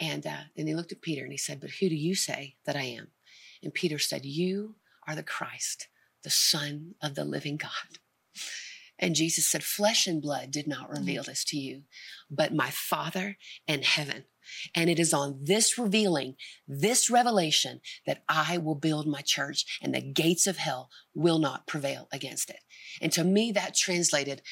And 0.00 0.26
uh, 0.26 0.44
then 0.56 0.66
they 0.66 0.74
looked 0.74 0.92
at 0.92 1.02
peter 1.02 1.22
and 1.22 1.32
he 1.32 1.38
said 1.38 1.60
but 1.60 1.70
who 1.70 1.88
do 1.88 1.96
you 1.96 2.14
say 2.14 2.56
that 2.64 2.76
i 2.76 2.82
am? 2.82 3.08
And 3.62 3.74
peter 3.74 3.98
said 3.98 4.24
you 4.24 4.76
are 5.06 5.16
the 5.16 5.22
christ 5.22 5.88
the 6.22 6.30
son 6.30 6.94
of 7.02 7.14
the 7.14 7.24
living 7.24 7.56
god. 7.56 7.98
And 8.98 9.14
jesus 9.14 9.46
said 9.46 9.64
flesh 9.64 10.06
and 10.06 10.22
blood 10.22 10.50
did 10.50 10.66
not 10.66 10.88
mm. 10.90 10.98
reveal 10.98 11.24
this 11.24 11.44
to 11.46 11.56
you 11.56 11.82
but 12.30 12.54
my 12.54 12.70
father 12.70 13.36
in 13.66 13.82
heaven 13.82 14.24
And 14.74 14.88
it 14.90 14.98
is 14.98 15.12
on 15.12 15.38
this 15.42 15.78
revealing, 15.78 16.36
this 16.66 17.10
revelation, 17.10 17.80
that 18.06 18.22
I 18.28 18.58
will 18.58 18.74
build 18.74 19.06
my 19.06 19.20
church 19.20 19.78
and 19.82 19.94
the 19.94 20.00
gates 20.00 20.46
of 20.46 20.58
hell 20.58 20.90
will 21.14 21.38
not 21.38 21.66
prevail 21.66 22.08
against 22.12 22.50
it. 22.50 22.60
And 23.00 23.12
to 23.12 23.24
me, 23.24 23.52
that 23.52 23.74
translated, 23.74 24.42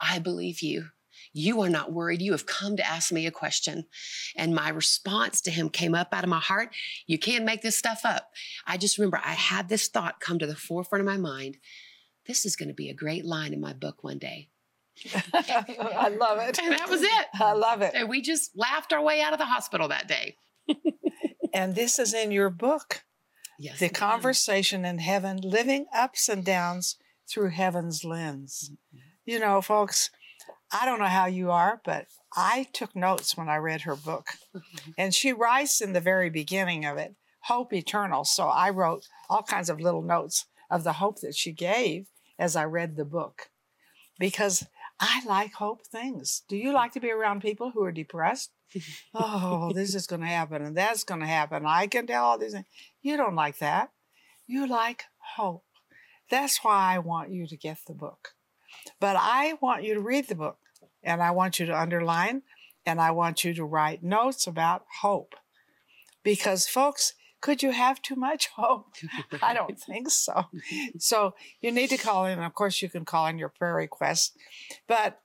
I 0.00 0.18
believe 0.18 0.60
you. 0.60 0.86
You 1.32 1.62
are 1.62 1.68
not 1.68 1.92
worried. 1.92 2.22
You 2.22 2.32
have 2.32 2.46
come 2.46 2.76
to 2.76 2.86
ask 2.86 3.10
me 3.10 3.26
a 3.26 3.32
question. 3.32 3.86
And 4.36 4.54
my 4.54 4.68
response 4.68 5.40
to 5.42 5.50
him 5.50 5.68
came 5.68 5.94
up 5.94 6.08
out 6.12 6.22
of 6.22 6.30
my 6.30 6.38
heart. 6.38 6.72
You 7.08 7.18
can't 7.18 7.44
make 7.44 7.60
this 7.60 7.76
stuff 7.76 8.02
up. 8.04 8.30
I 8.66 8.76
just 8.76 8.98
remember 8.98 9.20
I 9.22 9.32
had 9.32 9.68
this 9.68 9.88
thought 9.88 10.20
come 10.20 10.38
to 10.38 10.46
the 10.46 10.54
forefront 10.54 11.00
of 11.00 11.06
my 11.06 11.16
mind. 11.16 11.58
This 12.26 12.46
is 12.46 12.54
going 12.54 12.68
to 12.68 12.74
be 12.74 12.88
a 12.88 12.94
great 12.94 13.24
line 13.24 13.52
in 13.52 13.60
my 13.60 13.72
book 13.72 14.04
one 14.04 14.18
day. 14.18 14.48
I 15.32 16.08
love 16.08 16.38
it. 16.38 16.58
And 16.58 16.72
that 16.72 16.88
was 16.88 17.02
it. 17.02 17.26
I 17.40 17.52
love 17.52 17.82
it. 17.82 17.92
And 17.94 18.08
we 18.08 18.22
just 18.22 18.56
laughed 18.56 18.92
our 18.92 19.02
way 19.02 19.20
out 19.20 19.32
of 19.32 19.38
the 19.38 19.44
hospital 19.44 19.88
that 19.88 20.08
day. 20.08 20.36
And 21.52 21.74
this 21.74 21.98
is 21.98 22.14
in 22.14 22.32
your 22.32 22.50
book, 22.50 23.04
Yes. 23.58 23.78
The. 23.78 23.88
Conversation 23.88 24.84
in 24.84 24.98
Heaven 24.98 25.38
Living 25.42 25.86
Ups 25.94 26.28
and 26.28 26.44
Downs 26.44 26.96
Through 27.28 27.50
Heaven's 27.50 28.04
Lens. 28.04 28.70
Mm-hmm. 28.72 28.98
You 29.26 29.38
know, 29.38 29.60
folks, 29.60 30.10
I 30.72 30.84
don't 30.84 30.98
know 30.98 31.06
how 31.06 31.26
you 31.26 31.50
are, 31.50 31.80
but 31.84 32.06
I 32.34 32.66
took 32.72 32.96
notes 32.96 33.36
when 33.36 33.48
I 33.48 33.56
read 33.56 33.82
her 33.82 33.96
book. 33.96 34.30
And 34.98 35.14
she 35.14 35.32
writes 35.32 35.80
in 35.80 35.92
the 35.92 36.00
very 36.00 36.30
beginning 36.30 36.84
of 36.84 36.98
it, 36.98 37.14
Hope 37.42 37.72
Eternal. 37.72 38.24
So 38.24 38.48
I 38.48 38.70
wrote 38.70 39.06
all 39.30 39.42
kinds 39.42 39.70
of 39.70 39.80
little 39.80 40.02
notes 40.02 40.46
of 40.70 40.82
the 40.82 40.94
hope 40.94 41.20
that 41.20 41.36
she 41.36 41.52
gave 41.52 42.08
as 42.38 42.56
I 42.56 42.64
read 42.64 42.96
the 42.96 43.04
book 43.04 43.50
because 44.18 44.66
I 45.06 45.20
like 45.26 45.52
hope 45.52 45.86
things. 45.86 46.42
Do 46.48 46.56
you 46.56 46.72
like 46.72 46.92
to 46.92 47.00
be 47.00 47.10
around 47.10 47.42
people 47.42 47.70
who 47.70 47.84
are 47.84 47.92
depressed? 47.92 48.52
oh, 49.14 49.70
this 49.74 49.94
is 49.94 50.06
going 50.06 50.22
to 50.22 50.26
happen 50.26 50.62
and 50.62 50.74
that's 50.74 51.04
going 51.04 51.20
to 51.20 51.26
happen. 51.26 51.64
I 51.66 51.88
can 51.88 52.06
tell 52.06 52.24
all 52.24 52.38
these 52.38 52.52
things. 52.52 52.64
You 53.02 53.18
don't 53.18 53.34
like 53.34 53.58
that. 53.58 53.90
You 54.46 54.66
like 54.66 55.04
hope. 55.36 55.64
That's 56.30 56.64
why 56.64 56.94
I 56.94 57.00
want 57.00 57.30
you 57.30 57.46
to 57.46 57.56
get 57.56 57.78
the 57.86 57.92
book. 57.92 58.30
But 58.98 59.16
I 59.18 59.58
want 59.60 59.84
you 59.84 59.92
to 59.92 60.00
read 60.00 60.28
the 60.28 60.34
book 60.34 60.56
and 61.02 61.22
I 61.22 61.32
want 61.32 61.60
you 61.60 61.66
to 61.66 61.78
underline 61.78 62.40
and 62.86 62.98
I 62.98 63.10
want 63.10 63.44
you 63.44 63.52
to 63.54 63.64
write 63.64 64.02
notes 64.02 64.46
about 64.46 64.86
hope. 65.02 65.34
Because, 66.22 66.66
folks, 66.66 67.12
could 67.44 67.62
you 67.62 67.72
have 67.72 68.00
too 68.00 68.16
much 68.16 68.48
hope? 68.56 68.94
I 69.42 69.52
don't 69.52 69.78
think 69.90 70.08
so. 70.08 70.46
So 70.98 71.34
you 71.60 71.70
need 71.70 71.90
to 71.90 71.98
call 71.98 72.24
in. 72.24 72.38
Of 72.38 72.54
course, 72.54 72.80
you 72.80 72.88
can 72.88 73.04
call 73.04 73.26
in 73.26 73.38
your 73.38 73.50
prayer 73.50 73.74
requests. 73.74 74.32
But 74.88 75.20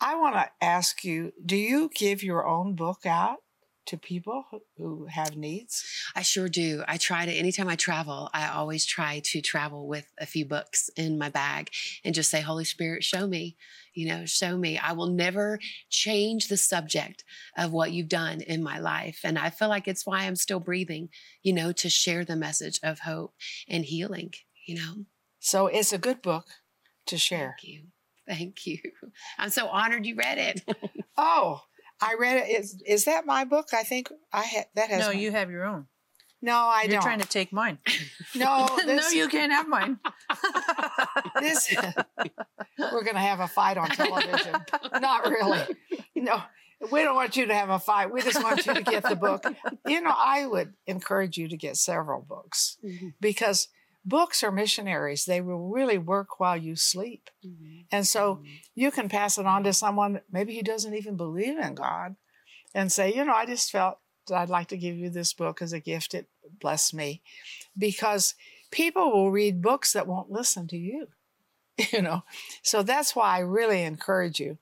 I 0.00 0.14
want 0.14 0.36
to 0.36 0.48
ask 0.62 1.02
you 1.02 1.32
do 1.44 1.56
you 1.56 1.90
give 1.92 2.22
your 2.22 2.46
own 2.46 2.76
book 2.76 3.04
out 3.04 3.38
to 3.86 3.98
people 3.98 4.44
who 4.76 5.06
have 5.06 5.36
needs? 5.36 5.84
I 6.14 6.22
sure 6.22 6.48
do. 6.48 6.84
I 6.86 6.98
try 6.98 7.26
to, 7.26 7.32
anytime 7.32 7.68
I 7.68 7.74
travel, 7.74 8.30
I 8.32 8.48
always 8.48 8.86
try 8.86 9.20
to 9.24 9.40
travel 9.40 9.88
with 9.88 10.06
a 10.18 10.26
few 10.26 10.46
books 10.46 10.88
in 10.96 11.18
my 11.18 11.30
bag 11.30 11.70
and 12.04 12.14
just 12.14 12.30
say, 12.30 12.42
Holy 12.42 12.64
Spirit, 12.64 13.02
show 13.02 13.26
me, 13.26 13.56
you 13.94 14.08
know, 14.08 14.26
show 14.26 14.56
me. 14.56 14.78
I 14.78 14.92
will 14.92 15.08
never 15.08 15.58
change 15.88 16.48
the 16.48 16.56
subject 16.56 17.24
of 17.56 17.72
what 17.72 17.92
you've 17.92 18.08
done 18.08 18.40
in 18.40 18.62
my 18.62 18.78
life. 18.78 19.20
And 19.24 19.38
I 19.38 19.50
feel 19.50 19.68
like 19.68 19.88
it's 19.88 20.04
why 20.06 20.24
I'm 20.24 20.36
still 20.36 20.60
breathing, 20.60 21.08
you 21.42 21.52
know, 21.52 21.72
to 21.72 21.88
share 21.88 22.24
the 22.24 22.36
message 22.36 22.80
of 22.82 23.00
hope 23.00 23.34
and 23.68 23.84
healing, 23.84 24.32
you 24.66 24.76
know. 24.76 25.04
So 25.40 25.66
it's 25.68 25.92
a 25.92 25.98
good 25.98 26.22
book 26.22 26.46
to 27.06 27.16
share. 27.18 27.56
Thank 27.60 27.72
you. 27.74 27.82
Thank 28.26 28.66
you. 28.66 28.78
I'm 29.38 29.50
so 29.50 29.68
honored 29.68 30.06
you 30.06 30.14
read 30.16 30.38
it. 30.38 30.62
Oh, 31.16 31.60
I 32.02 32.16
read 32.18 32.38
it. 32.38 32.50
Is, 32.60 32.82
is 32.84 33.04
that 33.04 33.24
my 33.24 33.44
book? 33.44 33.68
I 33.72 33.84
think 33.84 34.10
I 34.32 34.42
had 34.42 34.66
that 34.74 34.90
has. 34.90 34.98
No, 35.00 35.06
my- 35.12 35.12
you 35.12 35.30
have 35.30 35.48
your 35.48 35.62
own. 35.64 35.86
No, 36.42 36.52
I 36.56 36.82
You're 36.82 36.94
don't. 36.94 37.02
trying 37.02 37.20
to 37.20 37.26
take 37.28 37.52
mine. 37.52 37.78
no, 38.34 38.66
no, 38.86 39.08
you 39.10 39.28
can't 39.28 39.52
have 39.52 39.66
mine. 39.68 39.98
This 41.40 41.74
we're 42.78 43.04
going 43.04 43.14
to 43.14 43.20
have 43.20 43.40
a 43.40 43.48
fight 43.48 43.76
on 43.76 43.88
television. 43.88 44.54
Not 45.00 45.24
really. 45.24 45.62
No, 46.14 46.42
we 46.90 47.02
don't 47.02 47.14
want 47.14 47.36
you 47.36 47.46
to 47.46 47.54
have 47.54 47.70
a 47.70 47.78
fight. 47.78 48.12
We 48.12 48.22
just 48.22 48.42
want 48.42 48.66
you 48.66 48.74
to 48.74 48.82
get 48.82 49.02
the 49.02 49.16
book. 49.16 49.44
You 49.86 50.00
know, 50.00 50.14
I 50.14 50.46
would 50.46 50.74
encourage 50.86 51.36
you 51.36 51.48
to 51.48 51.56
get 51.56 51.76
several 51.76 52.20
books 52.20 52.78
mm-hmm. 52.84 53.08
because 53.20 53.68
books 54.04 54.42
are 54.42 54.52
missionaries. 54.52 55.24
They 55.24 55.40
will 55.40 55.68
really 55.68 55.98
work 55.98 56.38
while 56.38 56.56
you 56.56 56.76
sleep. 56.76 57.30
Mm-hmm. 57.44 57.82
And 57.90 58.06
so 58.06 58.36
mm-hmm. 58.36 58.44
you 58.74 58.90
can 58.90 59.08
pass 59.08 59.38
it 59.38 59.46
on 59.46 59.64
to 59.64 59.72
someone 59.72 60.20
maybe 60.30 60.56
who 60.56 60.62
doesn't 60.62 60.94
even 60.94 61.16
believe 61.16 61.58
in 61.58 61.74
God 61.74 62.16
and 62.74 62.92
say, 62.92 63.12
you 63.14 63.24
know, 63.24 63.34
I 63.34 63.46
just 63.46 63.70
felt 63.70 63.98
that 64.28 64.36
I'd 64.36 64.48
like 64.48 64.68
to 64.68 64.76
give 64.76 64.96
you 64.96 65.10
this 65.10 65.32
book 65.32 65.62
as 65.62 65.72
a 65.72 65.80
gift. 65.80 66.14
It 66.14 66.28
blessed 66.60 66.94
me 66.94 67.22
because 67.76 68.34
people 68.74 69.12
will 69.12 69.30
read 69.30 69.62
books 69.62 69.92
that 69.92 70.08
won't 70.08 70.32
listen 70.32 70.66
to 70.66 70.76
you, 70.76 71.06
you 71.92 72.02
know. 72.02 72.24
So 72.62 72.82
that's 72.82 73.14
why 73.14 73.36
I 73.36 73.38
really 73.38 73.82
encourage 73.82 74.40
you. 74.40 74.58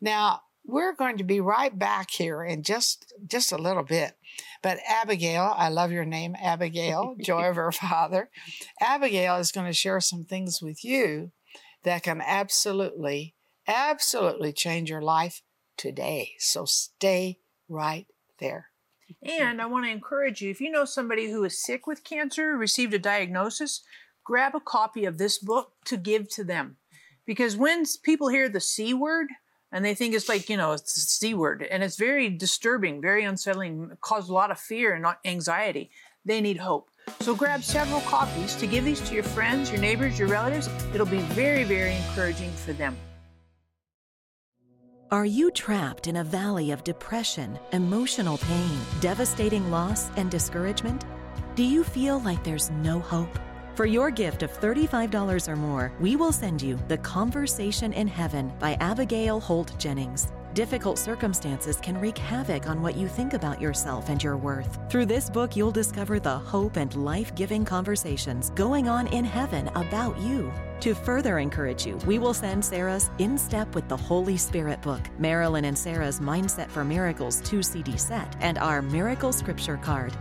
Now, 0.00 0.42
we're 0.64 0.94
going 0.94 1.18
to 1.18 1.24
be 1.24 1.40
right 1.40 1.76
back 1.76 2.10
here 2.10 2.44
in 2.44 2.62
just 2.62 3.12
just 3.26 3.52
a 3.52 3.58
little 3.58 3.82
bit. 3.82 4.16
But 4.62 4.78
Abigail, 4.88 5.52
I 5.56 5.68
love 5.68 5.92
your 5.92 6.04
name, 6.04 6.36
Abigail, 6.40 7.16
joy 7.20 7.48
of 7.48 7.56
her 7.56 7.72
father. 7.72 8.30
Abigail 8.80 9.36
is 9.36 9.52
going 9.52 9.66
to 9.66 9.72
share 9.72 10.00
some 10.00 10.24
things 10.24 10.62
with 10.62 10.84
you 10.84 11.32
that 11.82 12.02
can 12.02 12.20
absolutely, 12.20 13.34
absolutely 13.66 14.52
change 14.52 14.90
your 14.90 15.02
life 15.02 15.42
today. 15.76 16.32
So 16.38 16.64
stay 16.64 17.38
right 17.68 18.06
there. 18.38 18.70
And 19.22 19.60
I 19.60 19.66
want 19.66 19.86
to 19.86 19.90
encourage 19.90 20.40
you 20.40 20.50
if 20.50 20.60
you 20.60 20.70
know 20.70 20.84
somebody 20.84 21.30
who 21.30 21.44
is 21.44 21.62
sick 21.62 21.86
with 21.86 22.04
cancer, 22.04 22.56
received 22.56 22.94
a 22.94 22.98
diagnosis, 22.98 23.82
grab 24.24 24.54
a 24.54 24.60
copy 24.60 25.04
of 25.04 25.18
this 25.18 25.38
book 25.38 25.72
to 25.86 25.96
give 25.96 26.28
to 26.30 26.44
them. 26.44 26.76
Because 27.24 27.56
when 27.56 27.84
people 28.02 28.28
hear 28.28 28.48
the 28.48 28.60
C 28.60 28.94
word, 28.94 29.28
and 29.72 29.84
they 29.84 29.94
think 29.94 30.14
it's 30.14 30.28
like, 30.28 30.48
you 30.48 30.56
know, 30.56 30.72
it's 30.72 30.94
the 30.94 31.00
C 31.00 31.34
word, 31.34 31.66
and 31.70 31.82
it's 31.82 31.96
very 31.96 32.30
disturbing, 32.30 33.00
very 33.00 33.24
unsettling, 33.24 33.90
cause 34.00 34.28
a 34.28 34.32
lot 34.32 34.50
of 34.50 34.58
fear 34.58 34.94
and 34.94 35.06
anxiety. 35.24 35.90
They 36.24 36.40
need 36.40 36.58
hope. 36.58 36.88
So 37.20 37.34
grab 37.34 37.62
several 37.62 38.00
copies 38.02 38.54
to 38.56 38.66
give 38.66 38.84
these 38.84 39.00
to 39.08 39.14
your 39.14 39.22
friends, 39.22 39.70
your 39.70 39.80
neighbors, 39.80 40.18
your 40.18 40.28
relatives. 40.28 40.68
It'll 40.92 41.06
be 41.06 41.20
very, 41.20 41.64
very 41.64 41.94
encouraging 41.96 42.50
for 42.52 42.72
them. 42.72 42.96
Are 45.12 45.24
you 45.24 45.52
trapped 45.52 46.08
in 46.08 46.16
a 46.16 46.24
valley 46.24 46.72
of 46.72 46.82
depression, 46.82 47.60
emotional 47.70 48.38
pain, 48.38 48.76
devastating 49.00 49.70
loss, 49.70 50.10
and 50.16 50.28
discouragement? 50.28 51.04
Do 51.54 51.62
you 51.62 51.84
feel 51.84 52.18
like 52.22 52.42
there's 52.42 52.72
no 52.72 52.98
hope? 52.98 53.38
For 53.76 53.86
your 53.86 54.10
gift 54.10 54.42
of 54.42 54.50
$35 54.50 55.46
or 55.46 55.54
more, 55.54 55.92
we 56.00 56.16
will 56.16 56.32
send 56.32 56.60
you 56.60 56.76
The 56.88 56.98
Conversation 56.98 57.92
in 57.92 58.08
Heaven 58.08 58.52
by 58.58 58.74
Abigail 58.80 59.38
Holt 59.38 59.78
Jennings. 59.78 60.32
Difficult 60.54 60.98
circumstances 60.98 61.76
can 61.76 62.00
wreak 62.00 62.18
havoc 62.18 62.68
on 62.68 62.82
what 62.82 62.96
you 62.96 63.06
think 63.06 63.32
about 63.32 63.60
yourself 63.60 64.08
and 64.08 64.20
your 64.20 64.36
worth. 64.36 64.76
Through 64.90 65.06
this 65.06 65.30
book, 65.30 65.54
you'll 65.54 65.70
discover 65.70 66.18
the 66.18 66.36
hope 66.36 66.76
and 66.78 66.92
life 66.96 67.32
giving 67.36 67.64
conversations 67.64 68.50
going 68.56 68.88
on 68.88 69.06
in 69.08 69.24
heaven 69.24 69.68
about 69.76 70.18
you. 70.18 70.52
To 70.80 70.94
further 70.94 71.38
encourage 71.38 71.86
you, 71.86 71.96
we 72.06 72.18
will 72.18 72.34
send 72.34 72.64
Sarah's 72.64 73.10
In 73.18 73.38
Step 73.38 73.74
with 73.74 73.88
the 73.88 73.96
Holy 73.96 74.36
Spirit 74.36 74.80
book, 74.82 75.00
Marilyn 75.18 75.64
and 75.64 75.76
Sarah's 75.76 76.20
Mindset 76.20 76.68
for 76.68 76.84
Miracles 76.84 77.40
2 77.40 77.62
CD 77.62 77.96
set, 77.96 78.36
and 78.40 78.58
our 78.58 78.82
Miracle 78.82 79.32
Scripture 79.32 79.78
card. 79.78 80.12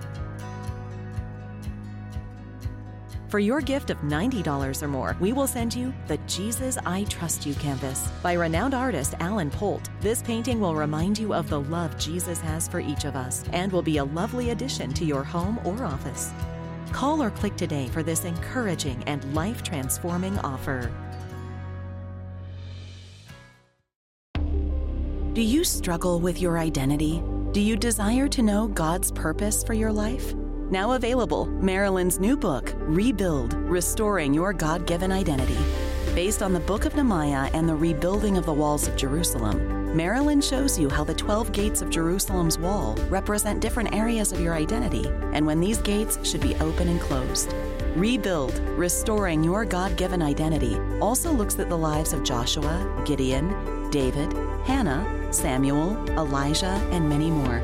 For 3.28 3.40
your 3.40 3.60
gift 3.60 3.90
of 3.90 3.98
$90 3.98 4.82
or 4.82 4.88
more, 4.88 5.18
we 5.20 5.34
will 5.34 5.46
send 5.46 5.76
you 5.76 5.94
the 6.08 6.18
Jesus 6.20 6.78
I 6.86 7.04
Trust 7.06 7.46
You 7.46 7.54
canvas 7.56 8.08
by 8.24 8.34
renowned 8.34 8.74
artist 8.74 9.14
Alan 9.20 9.52
Polt. 9.52 9.90
This 10.00 10.22
painting 10.22 10.62
will 10.62 10.74
remind 10.74 11.18
you 11.18 11.34
of 11.34 11.50
the 11.50 11.60
love 11.60 11.98
Jesus 12.00 12.40
has 12.40 12.70
for 12.70 12.80
each 12.80 13.04
of 13.04 13.18
us 13.18 13.44
and 13.52 13.74
will 13.74 13.82
be 13.82 13.98
a 13.98 14.06
lovely 14.06 14.52
addition 14.52 14.94
to 14.94 15.04
your 15.04 15.24
home 15.24 15.60
or 15.66 15.84
office. 15.84 16.32
Call 16.92 17.22
or 17.22 17.30
click 17.32 17.56
today 17.56 17.88
for 17.88 18.04
this 18.04 18.26
encouraging 18.26 19.04
and 19.06 19.34
life 19.34 19.64
transforming 19.64 20.38
offer. 20.40 20.92
Do 25.34 25.42
you 25.42 25.66
struggle 25.66 26.22
with 26.22 26.42
your 26.42 26.58
identity? 26.58 27.22
Do 27.52 27.60
you 27.60 27.76
desire 27.76 28.30
to 28.30 28.42
know 28.42 28.70
God's 28.70 29.12
purpose 29.12 29.64
for 29.64 29.74
your 29.74 29.92
life? 29.92 30.34
Now 30.72 30.94
available, 30.94 31.46
Marilyn's 31.46 32.20
new 32.20 32.38
book, 32.38 32.74
Rebuild 32.78 33.54
Restoring 33.54 34.34
Your 34.34 34.54
God 34.54 34.88
Given 34.88 35.12
Identity. 35.12 35.58
Based 36.16 36.42
on 36.42 36.54
the 36.54 36.60
book 36.62 36.86
of 36.86 36.96
Nehemiah 36.96 37.52
and 37.54 37.68
the 37.68 37.76
rebuilding 37.76 38.38
of 38.38 38.46
the 38.46 38.54
walls 38.54 38.88
of 38.88 38.96
Jerusalem, 38.96 39.85
Marilyn 39.96 40.42
shows 40.42 40.78
you 40.78 40.90
how 40.90 41.06
the 41.06 41.14
12 41.14 41.54
gates 41.54 41.82
of 41.82 41.90
Jerusalem's 41.90 42.60
wall 42.60 42.96
represent 43.08 43.62
different 43.62 43.96
areas 43.96 44.34
of 44.34 44.42
your 44.42 44.54
identity 44.54 45.08
and 45.32 45.46
when 45.46 45.62
these 45.62 45.78
gates 45.78 46.20
should 46.22 46.42
be 46.42 46.54
open 46.56 46.90
and 46.90 47.00
closed. 47.00 47.54
Rebuild 47.96 48.60
Restoring 48.78 49.42
Your 49.42 49.64
God 49.64 49.96
Given 49.96 50.22
Identity 50.22 50.78
also 51.00 51.32
looks 51.32 51.58
at 51.60 51.70
the 51.70 51.78
lives 51.78 52.12
of 52.12 52.26
Joshua, 52.26 53.04
Gideon, 53.06 53.90
David, 53.90 54.34
Hannah, 54.66 55.32
Samuel, 55.32 55.96
Elijah, 56.10 56.78
and 56.92 57.08
many 57.08 57.32
more. 57.32 57.62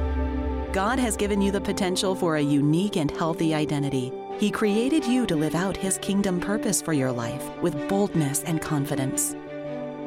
God 0.72 1.00
has 1.00 1.18
given 1.18 1.42
you 1.42 1.52
the 1.52 1.60
potential 1.60 2.16
for 2.16 2.38
a 2.38 2.42
unique 2.42 2.96
and 2.96 3.12
healthy 3.12 3.54
identity. 3.54 4.14
He 4.40 4.52
created 4.52 5.06
you 5.06 5.26
to 5.26 5.36
live 5.36 5.54
out 5.54 5.76
His 5.76 5.98
kingdom 5.98 6.40
purpose 6.40 6.82
for 6.82 6.94
your 6.94 7.12
life 7.12 7.46
with 7.62 7.90
boldness 7.90 8.44
and 8.44 8.62
confidence. 8.62 9.36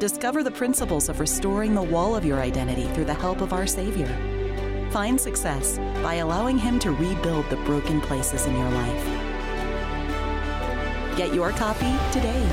Discover 0.05 0.43
the 0.43 0.51
principles 0.51 1.09
of 1.09 1.19
restoring 1.19 1.75
the 1.75 1.83
wall 1.83 2.15
of 2.15 2.27
your 2.27 2.39
identity 2.39 2.85
through 2.89 3.07
the 3.07 3.15
help 3.15 3.41
of 3.41 3.55
our 3.55 3.67
Savior. 3.67 4.07
Find 4.91 5.19
success 5.19 5.79
by 6.03 6.17
allowing 6.17 6.59
Him 6.59 6.79
to 6.81 6.91
rebuild 6.91 7.49
the 7.49 7.57
broken 7.65 8.03
places 8.03 8.45
in 8.45 8.55
your 8.55 8.69
life. 8.69 9.07
Get 11.17 11.33
your 11.33 11.53
copy 11.53 11.91
today. 12.13 12.47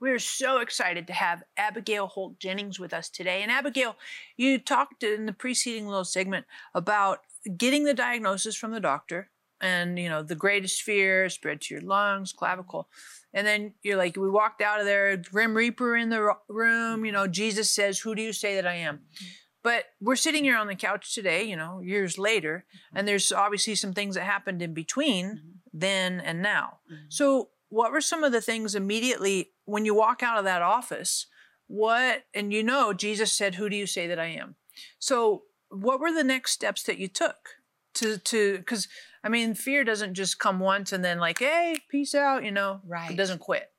We're 0.00 0.18
so 0.18 0.58
excited 0.58 1.06
to 1.06 1.12
have 1.12 1.44
Abigail 1.56 2.08
Holt 2.08 2.40
Jennings 2.40 2.80
with 2.80 2.92
us 2.92 3.08
today. 3.08 3.44
And 3.44 3.52
Abigail, 3.52 3.94
you 4.36 4.58
talked 4.58 5.04
in 5.04 5.26
the 5.26 5.32
preceding 5.32 5.86
little 5.86 6.04
segment 6.04 6.46
about 6.74 7.20
getting 7.56 7.84
the 7.84 7.94
diagnosis 7.94 8.56
from 8.56 8.72
the 8.72 8.80
doctor 8.80 9.30
and, 9.60 9.98
you 9.98 10.08
know, 10.08 10.22
the 10.22 10.34
greatest 10.34 10.82
fear 10.82 11.28
spread 11.28 11.60
to 11.62 11.74
your 11.74 11.82
lungs, 11.82 12.32
clavicle. 12.32 12.88
And 13.34 13.46
then 13.46 13.74
you're 13.82 13.96
like, 13.96 14.16
we 14.16 14.30
walked 14.30 14.62
out 14.62 14.80
of 14.80 14.86
there, 14.86 15.16
Grim 15.16 15.56
Reaper 15.56 15.96
in 15.96 16.08
the 16.08 16.34
room, 16.48 17.04
you 17.04 17.12
know, 17.12 17.26
Jesus 17.26 17.70
says, 17.70 17.98
Who 18.00 18.14
do 18.14 18.22
you 18.22 18.32
say 18.32 18.54
that 18.54 18.66
I 18.66 18.74
am? 18.74 19.00
But 19.62 19.84
we're 20.00 20.16
sitting 20.16 20.44
here 20.44 20.56
on 20.56 20.66
the 20.66 20.74
couch 20.74 21.14
today, 21.14 21.44
you 21.44 21.56
know, 21.56 21.80
years 21.80 22.16
later, 22.16 22.64
mm-hmm. 22.68 22.98
and 22.98 23.08
there's 23.08 23.32
obviously 23.32 23.74
some 23.74 23.92
things 23.92 24.14
that 24.14 24.24
happened 24.24 24.62
in 24.62 24.72
between 24.72 25.26
mm-hmm. 25.26 25.48
then 25.72 26.20
and 26.20 26.42
now. 26.42 26.78
Mm-hmm. 26.90 27.04
So, 27.08 27.50
what 27.68 27.92
were 27.92 28.00
some 28.00 28.24
of 28.24 28.32
the 28.32 28.40
things 28.40 28.74
immediately 28.74 29.50
when 29.66 29.84
you 29.84 29.94
walk 29.94 30.22
out 30.22 30.38
of 30.38 30.44
that 30.44 30.62
office? 30.62 31.26
What, 31.66 32.24
and 32.32 32.50
you 32.50 32.62
know, 32.62 32.94
Jesus 32.94 33.32
said, 33.32 33.56
Who 33.56 33.68
do 33.68 33.76
you 33.76 33.86
say 33.86 34.06
that 34.06 34.18
I 34.18 34.26
am? 34.26 34.54
So, 34.98 35.42
what 35.68 36.00
were 36.00 36.12
the 36.12 36.24
next 36.24 36.52
steps 36.52 36.82
that 36.84 36.98
you 36.98 37.08
took 37.08 37.36
to, 37.94 38.16
to, 38.16 38.58
because 38.58 38.88
I 39.24 39.28
mean, 39.28 39.54
fear 39.54 39.84
doesn't 39.84 40.14
just 40.14 40.38
come 40.38 40.60
once 40.60 40.92
and 40.92 41.04
then 41.04 41.18
like, 41.18 41.38
hey, 41.38 41.76
peace 41.90 42.14
out, 42.14 42.44
you 42.44 42.50
know, 42.50 42.80
Right. 42.86 43.10
it 43.10 43.16
doesn't 43.16 43.40
quit. 43.40 43.70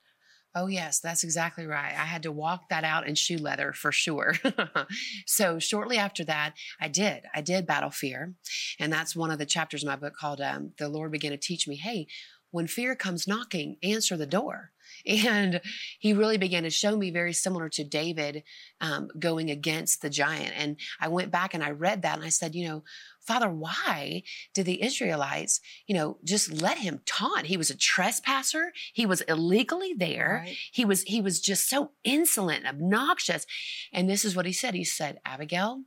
Oh, 0.56 0.66
yes, 0.66 1.00
that's 1.00 1.24
exactly 1.24 1.68
right. 1.68 1.92
I 1.94 2.06
had 2.06 2.24
to 2.24 2.32
walk 2.32 2.70
that 2.70 2.84
out 2.84 3.08
in 3.08 3.14
shoe 3.14 3.38
leather 3.38 3.72
for 3.72 3.92
sure. 3.92 4.34
so, 5.28 5.60
shortly 5.60 5.98
after 5.98 6.24
that, 6.26 6.54
I 6.82 6.88
did. 6.88 7.24
I 7.36 7.42
did 7.42 7.68
battle 7.68 7.92
fear. 7.92 8.34
And 8.80 8.92
that's 8.92 9.16
one 9.16 9.30
of 9.30 9.38
the 9.38 9.46
chapters 9.46 9.84
in 9.84 9.90
my 9.90 9.96
book 9.96 10.16
called 10.16 10.42
um, 10.42 10.72
The 10.80 10.90
Lord 10.90 11.12
Began 11.12 11.32
to 11.32 11.38
Teach 11.38 11.68
Me 11.68 11.76
Hey, 11.76 12.08
when 12.52 12.66
fear 12.66 12.96
comes 12.96 13.28
knocking, 13.28 13.78
answer 13.84 14.18
the 14.18 14.26
door. 14.26 14.72
And 15.08 15.62
he 16.00 16.14
really 16.14 16.40
began 16.40 16.64
to 16.64 16.72
show 16.72 16.98
me 16.98 17.12
very 17.12 17.32
similar 17.32 17.70
to 17.70 17.84
David 17.84 18.44
um, 18.82 19.08
going 19.20 19.52
against 19.52 20.02
the 20.02 20.10
giant. 20.10 20.54
And 20.58 20.78
I 21.00 21.10
went 21.10 21.32
back 21.32 21.54
and 21.54 21.64
I 21.64 21.70
read 21.70 22.02
that 22.02 22.18
and 22.18 22.26
I 22.26 22.30
said, 22.30 22.56
you 22.56 22.68
know, 22.68 22.84
Father, 23.30 23.52
why 23.52 24.24
did 24.56 24.66
the 24.66 24.82
Israelites, 24.82 25.62
you 25.86 25.94
know, 25.94 26.18
just 26.24 26.52
let 26.52 26.80
him 26.80 27.02
taunt? 27.06 27.46
He 27.46 27.58
was 27.58 27.70
a 27.70 27.78
trespasser. 27.78 28.74
He 28.92 29.06
was 29.06 29.22
illegally 29.22 29.94
there. 29.96 30.42
Right. 30.46 30.58
He 30.72 30.84
was 30.84 31.04
he 31.04 31.22
was 31.22 31.40
just 31.40 31.70
so 31.70 31.92
insolent, 32.04 32.66
obnoxious. 32.66 33.46
And 33.94 34.10
this 34.10 34.26
is 34.26 34.36
what 34.36 34.48
he 34.48 34.52
said. 34.52 34.74
He 34.74 34.84
said, 34.84 35.20
Abigail, 35.24 35.84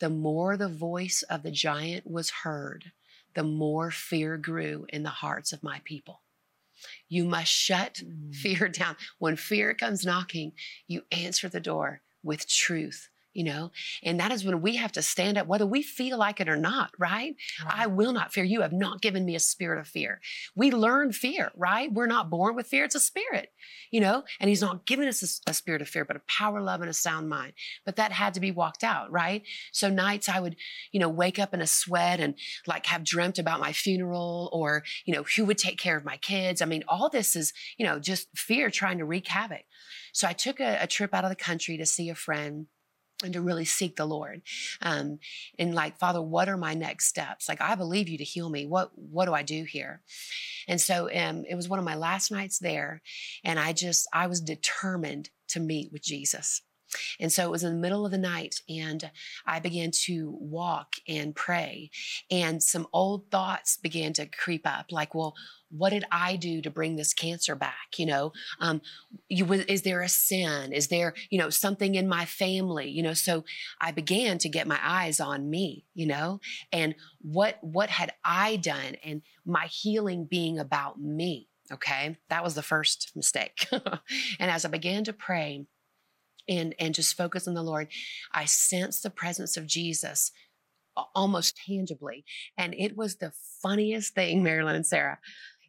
the 0.00 0.10
more 0.10 0.56
the 0.56 0.68
voice 0.68 1.22
of 1.30 1.44
the 1.44 1.52
giant 1.52 2.04
was 2.04 2.30
heard, 2.42 2.90
the 3.34 3.44
more 3.44 3.92
fear 3.92 4.36
grew 4.36 4.84
in 4.88 5.04
the 5.04 5.10
hearts 5.10 5.52
of 5.52 5.62
my 5.62 5.80
people. 5.84 6.22
You 7.08 7.24
must 7.24 7.52
shut 7.52 8.00
mm. 8.04 8.34
fear 8.34 8.66
down. 8.66 8.96
When 9.20 9.36
fear 9.36 9.72
comes 9.72 10.04
knocking, 10.04 10.54
you 10.88 11.02
answer 11.12 11.48
the 11.48 11.60
door 11.60 12.02
with 12.24 12.48
truth, 12.48 13.08
you 13.32 13.44
know? 13.44 13.72
And 14.02 14.20
that 14.20 14.32
is 14.32 14.44
when 14.44 14.60
we 14.62 14.76
have 14.76 14.92
to 14.92 15.02
stand 15.02 15.38
up, 15.38 15.46
whether 15.46 15.66
we 15.66 15.82
feel 15.82 16.18
like 16.18 16.40
it 16.40 16.48
or 16.48 16.56
not, 16.56 16.90
right? 16.98 17.34
I 17.66 17.86
will 17.86 18.12
not 18.12 18.32
fear. 18.32 18.44
You 18.44 18.62
have 18.62 18.72
not 18.72 19.00
given 19.00 19.24
me 19.24 19.34
a 19.34 19.40
spirit 19.40 19.78
of 19.78 19.88
fear. 19.88 20.20
We 20.54 20.70
learn 20.70 21.12
fear, 21.12 21.50
right? 21.56 21.92
We're 21.92 22.06
not 22.06 22.30
born 22.30 22.54
with 22.54 22.66
fear. 22.66 22.84
It's 22.84 22.94
a 22.94 23.00
spirit, 23.00 23.52
you 23.90 24.00
know? 24.00 24.24
And 24.40 24.48
he's 24.48 24.60
not 24.60 24.86
giving 24.86 25.08
us 25.08 25.40
a, 25.46 25.50
a 25.50 25.54
spirit 25.54 25.82
of 25.82 25.88
fear, 25.88 26.04
but 26.04 26.16
a 26.16 26.22
power, 26.26 26.60
love, 26.60 26.80
and 26.80 26.90
a 26.90 26.94
sound 26.94 27.28
mind. 27.28 27.52
But 27.84 27.96
that 27.96 28.12
had 28.12 28.34
to 28.34 28.40
be 28.40 28.50
walked 28.50 28.84
out, 28.84 29.10
right? 29.10 29.42
So 29.72 29.88
nights 29.88 30.28
I 30.28 30.40
would, 30.40 30.56
you 30.90 31.00
know, 31.00 31.08
wake 31.08 31.38
up 31.38 31.54
in 31.54 31.60
a 31.60 31.66
sweat 31.66 32.20
and 32.20 32.34
like 32.66 32.86
have 32.86 33.04
dreamt 33.04 33.38
about 33.38 33.60
my 33.60 33.72
funeral 33.72 34.50
or, 34.52 34.84
you 35.04 35.14
know, 35.14 35.24
who 35.36 35.44
would 35.46 35.58
take 35.58 35.78
care 35.78 35.96
of 35.96 36.04
my 36.04 36.16
kids. 36.16 36.60
I 36.60 36.66
mean, 36.66 36.84
all 36.88 37.08
this 37.08 37.36
is, 37.36 37.52
you 37.76 37.86
know, 37.86 37.98
just 37.98 38.28
fear 38.36 38.70
trying 38.70 38.98
to 38.98 39.04
wreak 39.04 39.28
havoc. 39.28 39.64
So 40.12 40.28
I 40.28 40.34
took 40.34 40.60
a, 40.60 40.78
a 40.80 40.86
trip 40.86 41.14
out 41.14 41.24
of 41.24 41.30
the 41.30 41.36
country 41.36 41.76
to 41.78 41.86
see 41.86 42.10
a 42.10 42.14
friend 42.14 42.66
and 43.22 43.32
to 43.34 43.40
really 43.40 43.64
seek 43.64 43.96
the 43.96 44.06
Lord. 44.06 44.42
Um, 44.80 45.18
and 45.58 45.74
like, 45.74 45.98
Father, 45.98 46.22
what 46.22 46.48
are 46.48 46.56
my 46.56 46.74
next 46.74 47.06
steps? 47.06 47.48
Like, 47.48 47.60
I 47.60 47.74
believe 47.74 48.08
you 48.08 48.18
to 48.18 48.24
heal 48.24 48.48
me. 48.48 48.66
What 48.66 48.90
what 48.94 49.26
do 49.26 49.34
I 49.34 49.42
do 49.42 49.64
here? 49.64 50.02
And 50.68 50.80
so 50.80 51.08
um, 51.14 51.44
it 51.48 51.54
was 51.54 51.68
one 51.68 51.78
of 51.78 51.84
my 51.84 51.96
last 51.96 52.30
nights 52.30 52.58
there, 52.58 53.02
and 53.44 53.58
I 53.58 53.72
just 53.72 54.08
I 54.12 54.26
was 54.26 54.40
determined 54.40 55.30
to 55.48 55.60
meet 55.60 55.92
with 55.92 56.02
Jesus. 56.02 56.62
And 57.20 57.32
so 57.32 57.44
it 57.44 57.50
was 57.50 57.64
in 57.64 57.72
the 57.72 57.80
middle 57.80 58.04
of 58.04 58.12
the 58.12 58.18
night, 58.18 58.60
and 58.68 59.10
I 59.46 59.60
began 59.60 59.90
to 60.04 60.36
walk 60.40 60.96
and 61.08 61.34
pray. 61.34 61.90
And 62.30 62.62
some 62.62 62.86
old 62.92 63.30
thoughts 63.30 63.76
began 63.76 64.12
to 64.14 64.26
creep 64.26 64.66
up 64.66 64.86
like, 64.90 65.14
well, 65.14 65.34
what 65.72 65.90
did 65.90 66.04
I 66.12 66.36
do 66.36 66.60
to 66.62 66.70
bring 66.70 66.96
this 66.96 67.14
cancer 67.14 67.54
back? 67.54 67.98
You 67.98 68.06
know, 68.06 68.32
um, 68.60 68.82
you, 69.28 69.50
is 69.52 69.82
there 69.82 70.02
a 70.02 70.08
sin? 70.08 70.72
Is 70.72 70.88
there, 70.88 71.14
you 71.30 71.38
know, 71.38 71.50
something 71.50 71.94
in 71.94 72.08
my 72.08 72.26
family? 72.26 72.90
You 72.90 73.02
know, 73.02 73.14
so 73.14 73.44
I 73.80 73.90
began 73.90 74.38
to 74.38 74.48
get 74.48 74.66
my 74.66 74.78
eyes 74.82 75.18
on 75.18 75.48
me, 75.48 75.86
you 75.94 76.06
know, 76.06 76.40
and 76.72 76.94
what 77.20 77.58
what 77.62 77.88
had 77.88 78.12
I 78.24 78.56
done, 78.56 78.96
and 79.02 79.22
my 79.46 79.66
healing 79.66 80.26
being 80.26 80.58
about 80.58 81.00
me. 81.00 81.48
Okay, 81.72 82.18
that 82.28 82.44
was 82.44 82.54
the 82.54 82.62
first 82.62 83.12
mistake. 83.16 83.66
and 83.72 84.50
as 84.50 84.66
I 84.66 84.68
began 84.68 85.04
to 85.04 85.12
pray, 85.12 85.66
and 86.48 86.74
and 86.78 86.94
just 86.94 87.16
focus 87.16 87.46
on 87.46 87.54
the 87.54 87.62
Lord, 87.62 87.88
I 88.32 88.44
sensed 88.44 89.02
the 89.02 89.10
presence 89.10 89.56
of 89.56 89.66
Jesus 89.66 90.32
almost 91.14 91.56
tangibly, 91.66 92.24
and 92.56 92.74
it 92.74 92.96
was 92.96 93.16
the 93.16 93.32
funniest 93.62 94.14
thing, 94.14 94.42
Marilyn 94.42 94.76
and 94.76 94.86
Sarah. 94.86 95.18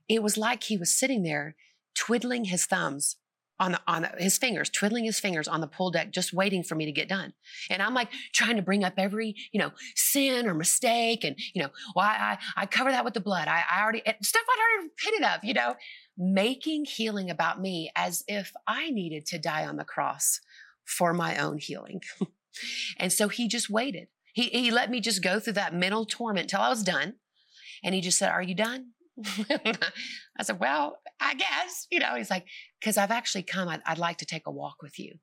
It 0.09 0.21
was 0.21 0.37
like 0.37 0.63
he 0.63 0.77
was 0.77 0.93
sitting 0.93 1.23
there, 1.23 1.55
twiddling 1.95 2.45
his 2.45 2.65
thumbs 2.65 3.17
on 3.59 3.73
the, 3.73 3.81
on 3.87 4.01
the, 4.01 4.11
his 4.17 4.37
fingers, 4.37 4.69
twiddling 4.69 5.05
his 5.05 5.19
fingers 5.19 5.47
on 5.47 5.61
the 5.61 5.67
pool 5.67 5.91
deck, 5.91 6.11
just 6.11 6.33
waiting 6.33 6.63
for 6.63 6.75
me 6.75 6.85
to 6.85 6.91
get 6.91 7.07
done. 7.07 7.33
And 7.69 7.81
I'm 7.81 7.93
like 7.93 8.09
trying 8.33 8.55
to 8.55 8.61
bring 8.61 8.83
up 8.83 8.93
every 8.97 9.35
you 9.51 9.59
know 9.59 9.71
sin 9.95 10.47
or 10.47 10.53
mistake, 10.53 11.23
and 11.23 11.35
you 11.53 11.61
know, 11.61 11.69
well, 11.95 12.05
I 12.05 12.37
I, 12.57 12.63
I 12.63 12.65
cover 12.65 12.91
that 12.91 13.05
with 13.05 13.13
the 13.13 13.21
blood. 13.21 13.47
I, 13.47 13.63
I 13.71 13.81
already 13.81 14.01
stuff 14.21 14.43
I'd 14.49 14.59
already 14.59 14.89
repented 14.89 15.37
of, 15.37 15.43
you 15.43 15.53
know, 15.53 15.75
making 16.17 16.85
healing 16.85 17.29
about 17.29 17.61
me 17.61 17.91
as 17.95 18.23
if 18.27 18.51
I 18.67 18.89
needed 18.89 19.25
to 19.27 19.39
die 19.39 19.65
on 19.65 19.77
the 19.77 19.85
cross 19.85 20.39
for 20.85 21.13
my 21.13 21.37
own 21.37 21.57
healing. 21.57 22.01
and 22.97 23.11
so 23.11 23.29
he 23.29 23.47
just 23.47 23.69
waited. 23.69 24.07
He, 24.33 24.43
he 24.49 24.71
let 24.71 24.89
me 24.89 24.99
just 24.99 25.23
go 25.23 25.39
through 25.39 25.53
that 25.53 25.75
mental 25.75 26.05
torment 26.05 26.49
till 26.49 26.61
I 26.61 26.69
was 26.69 26.83
done. 26.83 27.15
And 27.83 27.93
he 27.93 28.01
just 28.01 28.17
said, 28.17 28.29
Are 28.29 28.41
you 28.41 28.55
done? 28.55 28.91
I 29.49 30.43
said, 30.43 30.59
Well, 30.59 30.97
I 31.19 31.35
guess, 31.35 31.87
you 31.91 31.99
know, 31.99 32.15
he's 32.15 32.29
like, 32.29 32.45
Because 32.79 32.97
I've 32.97 33.11
actually 33.11 33.43
come, 33.43 33.67
I'd, 33.67 33.81
I'd 33.85 33.97
like 33.97 34.17
to 34.17 34.25
take 34.25 34.47
a 34.47 34.51
walk 34.51 34.81
with 34.81 34.97
you. 34.97 35.15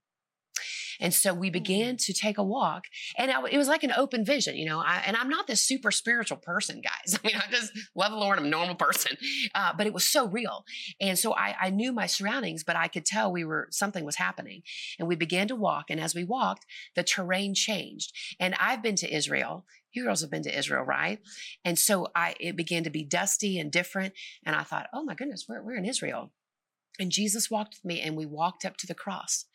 And 1.01 1.13
so 1.15 1.33
we 1.33 1.51
began 1.51 1.97
to 1.99 2.13
take 2.13 2.39
a 2.39 2.43
walk, 2.43 2.85
and 3.17 3.31
I, 3.31 3.43
it 3.51 3.57
was 3.57 3.69
like 3.69 3.83
an 3.83 3.93
open 3.93 4.25
vision, 4.25 4.57
you 4.57 4.67
know. 4.67 4.81
I, 4.81 5.03
and 5.07 5.17
I'm 5.17 5.29
not 5.29 5.47
this 5.47 5.61
super 5.61 5.91
spiritual 5.91 6.39
person, 6.39 6.81
guys. 6.83 7.19
I 7.25 7.27
mean, 7.27 7.37
I 7.37 7.51
just 7.51 7.73
love 7.95 8.13
the 8.13 8.19
Lord. 8.19 8.39
I'm 8.39 8.47
a 8.47 8.49
normal 8.49 8.75
person, 8.75 9.17
uh, 9.55 9.73
but 9.77 9.87
it 9.87 9.93
was 9.93 10.05
so 10.05 10.29
real. 10.29 10.65
And 11.01 11.19
so 11.19 11.35
I, 11.35 11.57
I 11.61 11.71
knew 11.71 11.93
my 11.93 12.07
surroundings, 12.07 12.65
but 12.65 12.77
I 12.77 12.89
could 12.89 13.05
tell 13.05 13.33
we 13.33 13.45
were 13.45 13.69
something 13.71 14.05
was 14.05 14.17
happening. 14.17 14.63
And 14.99 15.09
we 15.09 15.17
began 15.17 15.49
to 15.49 15.57
walk, 15.57 15.87
and 15.91 16.01
as 16.01 16.15
we 16.15 16.25
walked, 16.25 16.67
the 16.95 17.03
terrain 17.03 17.55
changed. 17.55 18.13
And 18.39 18.55
I've 18.59 18.83
been 18.83 18.97
to 18.97 19.15
Israel. 19.15 19.65
You 19.93 20.05
girls 20.05 20.21
have 20.21 20.31
been 20.31 20.45
to 20.45 20.57
Israel, 20.57 20.85
right? 20.85 21.19
And 21.65 21.79
so 21.79 22.09
I 22.15 22.35
it 22.39 22.57
began 22.57 22.85
to 22.85 22.91
be 22.91 23.05
dusty 23.05 23.59
and 23.59 23.73
different. 23.73 24.15
And 24.45 24.55
I 24.55 24.63
thought, 24.63 24.89
oh 24.93 25.03
my 25.03 25.15
goodness, 25.15 25.47
we're, 25.49 25.63
we're 25.63 25.77
in 25.77 25.85
Israel. 25.85 26.31
And 26.99 27.11
Jesus 27.11 27.51
walked 27.51 27.77
with 27.77 27.85
me, 27.85 28.01
and 28.01 28.17
we 28.17 28.27
walked 28.27 28.65
up 28.65 28.77
to 28.79 28.87
the 28.87 28.95
cross. 28.95 29.47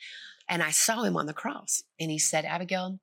And 0.47 0.61
I 0.61 0.71
saw 0.71 1.03
him 1.03 1.17
on 1.17 1.25
the 1.25 1.33
cross. 1.33 1.83
And 1.99 2.11
he 2.11 2.19
said, 2.19 2.45
Abigail, 2.45 2.99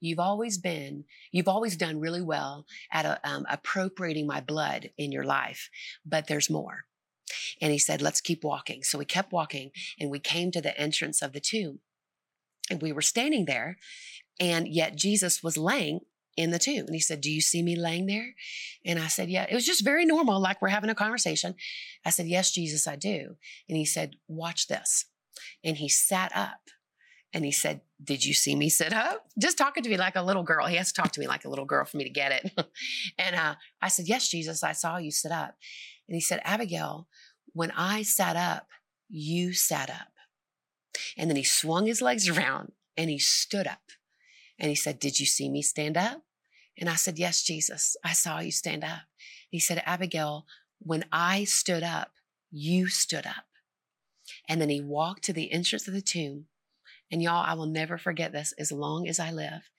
you've 0.00 0.18
always 0.18 0.58
been, 0.58 1.04
you've 1.32 1.48
always 1.48 1.76
done 1.76 2.00
really 2.00 2.22
well 2.22 2.66
at 2.92 3.04
uh, 3.04 3.18
um, 3.24 3.46
appropriating 3.50 4.26
my 4.26 4.40
blood 4.40 4.90
in 4.96 5.12
your 5.12 5.24
life, 5.24 5.70
but 6.04 6.26
there's 6.26 6.50
more. 6.50 6.84
And 7.60 7.72
he 7.72 7.78
said, 7.78 8.00
let's 8.00 8.20
keep 8.20 8.42
walking. 8.42 8.82
So 8.82 8.98
we 8.98 9.04
kept 9.04 9.32
walking 9.32 9.70
and 10.00 10.10
we 10.10 10.18
came 10.18 10.50
to 10.52 10.62
the 10.62 10.78
entrance 10.80 11.20
of 11.20 11.32
the 11.32 11.40
tomb. 11.40 11.80
And 12.70 12.82
we 12.82 12.92
were 12.92 13.02
standing 13.02 13.46
there, 13.46 13.78
and 14.38 14.68
yet 14.68 14.94
Jesus 14.94 15.42
was 15.42 15.56
laying 15.56 16.00
in 16.36 16.50
the 16.50 16.58
tomb. 16.58 16.84
And 16.86 16.94
he 16.94 17.00
said, 17.00 17.20
Do 17.20 17.30
you 17.30 17.40
see 17.40 17.62
me 17.62 17.76
laying 17.76 18.06
there? 18.06 18.34
And 18.84 18.98
I 18.98 19.08
said, 19.08 19.30
Yeah. 19.30 19.46
It 19.50 19.54
was 19.54 19.66
just 19.66 19.84
very 19.84 20.04
normal, 20.04 20.40
like 20.40 20.62
we're 20.62 20.68
having 20.68 20.90
a 20.90 20.94
conversation. 20.94 21.54
I 22.04 22.10
said, 22.10 22.26
Yes, 22.26 22.52
Jesus, 22.52 22.86
I 22.86 22.96
do. 22.96 23.36
And 23.68 23.76
he 23.76 23.84
said, 23.84 24.16
Watch 24.28 24.68
this. 24.68 25.06
And 25.64 25.78
he 25.78 25.88
sat 25.88 26.30
up 26.34 26.60
And 27.32 27.44
he 27.44 27.52
said, 27.52 27.82
Did 28.02 28.24
you 28.24 28.32
see 28.34 28.54
me 28.54 28.68
sit 28.68 28.92
up? 28.92 29.26
Just 29.38 29.58
talking 29.58 29.82
to 29.82 29.90
me 29.90 29.96
like 29.96 30.16
a 30.16 30.22
little 30.22 30.42
girl. 30.42 30.66
He 30.66 30.76
has 30.76 30.92
to 30.92 31.00
talk 31.00 31.12
to 31.12 31.20
me 31.20 31.26
like 31.26 31.44
a 31.44 31.50
little 31.50 31.64
girl 31.64 31.84
for 31.84 31.96
me 31.96 32.04
to 32.04 32.10
get 32.10 32.32
it. 32.32 32.52
and 33.18 33.36
uh, 33.36 33.54
I 33.82 33.88
said, 33.88 34.08
Yes, 34.08 34.28
Jesus, 34.28 34.62
I 34.62 34.72
saw 34.72 34.96
you 34.96 35.10
sit 35.10 35.32
up. 35.32 35.56
And 36.08 36.14
he 36.14 36.20
said, 36.20 36.40
Abigail, 36.44 37.06
when 37.52 37.70
I 37.72 38.02
sat 38.02 38.36
up, 38.36 38.68
you 39.08 39.52
sat 39.52 39.90
up. 39.90 40.12
And 41.16 41.30
then 41.30 41.36
he 41.36 41.44
swung 41.44 41.86
his 41.86 42.02
legs 42.02 42.28
around 42.28 42.72
and 42.96 43.10
he 43.10 43.18
stood 43.18 43.66
up. 43.66 43.92
And 44.58 44.68
he 44.68 44.74
said, 44.74 44.98
Did 44.98 45.20
you 45.20 45.26
see 45.26 45.48
me 45.48 45.62
stand 45.62 45.96
up? 45.96 46.22
And 46.78 46.88
I 46.88 46.94
said, 46.94 47.18
Yes, 47.18 47.42
Jesus, 47.42 47.96
I 48.04 48.12
saw 48.12 48.40
you 48.40 48.52
stand 48.52 48.84
up. 48.84 49.02
He 49.50 49.60
said, 49.60 49.82
Abigail, 49.84 50.46
when 50.78 51.04
I 51.12 51.44
stood 51.44 51.82
up, 51.82 52.12
you 52.50 52.88
stood 52.88 53.26
up. 53.26 53.44
And 54.48 54.60
then 54.60 54.68
he 54.68 54.80
walked 54.80 55.24
to 55.24 55.32
the 55.32 55.52
entrance 55.52 55.88
of 55.88 55.94
the 55.94 56.02
tomb. 56.02 56.46
And 57.10 57.22
y'all, 57.22 57.44
I 57.44 57.54
will 57.54 57.66
never 57.66 57.96
forget 57.96 58.32
this 58.32 58.52
as 58.58 58.70
long 58.70 59.08
as 59.08 59.18
I 59.18 59.30
live. 59.30 59.70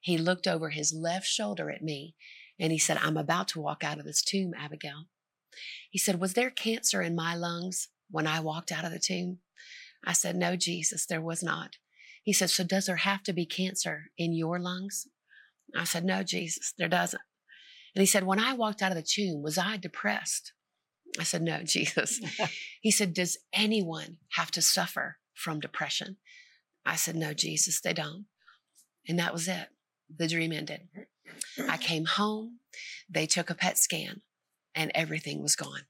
He 0.00 0.18
looked 0.18 0.46
over 0.46 0.70
his 0.70 0.92
left 0.92 1.26
shoulder 1.26 1.70
at 1.70 1.82
me 1.82 2.14
and 2.58 2.72
he 2.72 2.78
said, 2.78 2.98
I'm 2.98 3.16
about 3.16 3.48
to 3.48 3.60
walk 3.60 3.82
out 3.82 3.98
of 3.98 4.04
this 4.04 4.22
tomb, 4.22 4.52
Abigail. 4.56 5.06
He 5.90 5.98
said, 5.98 6.20
Was 6.20 6.34
there 6.34 6.50
cancer 6.50 7.00
in 7.00 7.14
my 7.14 7.34
lungs 7.34 7.88
when 8.10 8.26
I 8.26 8.40
walked 8.40 8.70
out 8.70 8.84
of 8.84 8.92
the 8.92 8.98
tomb? 8.98 9.38
I 10.04 10.12
said, 10.12 10.36
No, 10.36 10.56
Jesus, 10.56 11.06
there 11.06 11.22
was 11.22 11.42
not. 11.42 11.76
He 12.22 12.32
said, 12.32 12.50
So 12.50 12.64
does 12.64 12.86
there 12.86 12.96
have 12.96 13.22
to 13.24 13.32
be 13.32 13.46
cancer 13.46 14.10
in 14.18 14.34
your 14.34 14.58
lungs? 14.58 15.06
I 15.76 15.84
said, 15.84 16.04
No, 16.04 16.22
Jesus, 16.22 16.74
there 16.76 16.88
doesn't. 16.88 17.22
And 17.94 18.00
he 18.02 18.06
said, 18.06 18.24
When 18.24 18.40
I 18.40 18.52
walked 18.54 18.82
out 18.82 18.92
of 18.92 18.96
the 18.96 19.02
tomb, 19.02 19.42
was 19.42 19.58
I 19.58 19.76
depressed? 19.76 20.52
I 21.18 21.22
said, 21.22 21.42
No, 21.42 21.62
Jesus. 21.64 22.20
he 22.80 22.90
said, 22.90 23.14
Does 23.14 23.38
anyone 23.52 24.18
have 24.32 24.50
to 24.52 24.62
suffer 24.62 25.18
from 25.34 25.60
depression? 25.60 26.18
I 26.84 26.96
said, 26.96 27.16
No, 27.16 27.32
Jesus, 27.32 27.80
they 27.80 27.92
don't. 27.92 28.26
And 29.08 29.18
that 29.18 29.32
was 29.32 29.48
it. 29.48 29.68
The 30.14 30.28
dream 30.28 30.52
ended. 30.52 30.88
I 31.68 31.76
came 31.76 32.04
home. 32.04 32.58
They 33.08 33.26
took 33.26 33.50
a 33.50 33.54
PET 33.54 33.78
scan 33.78 34.22
and 34.74 34.90
everything 34.94 35.42
was 35.42 35.56
gone. 35.56 35.82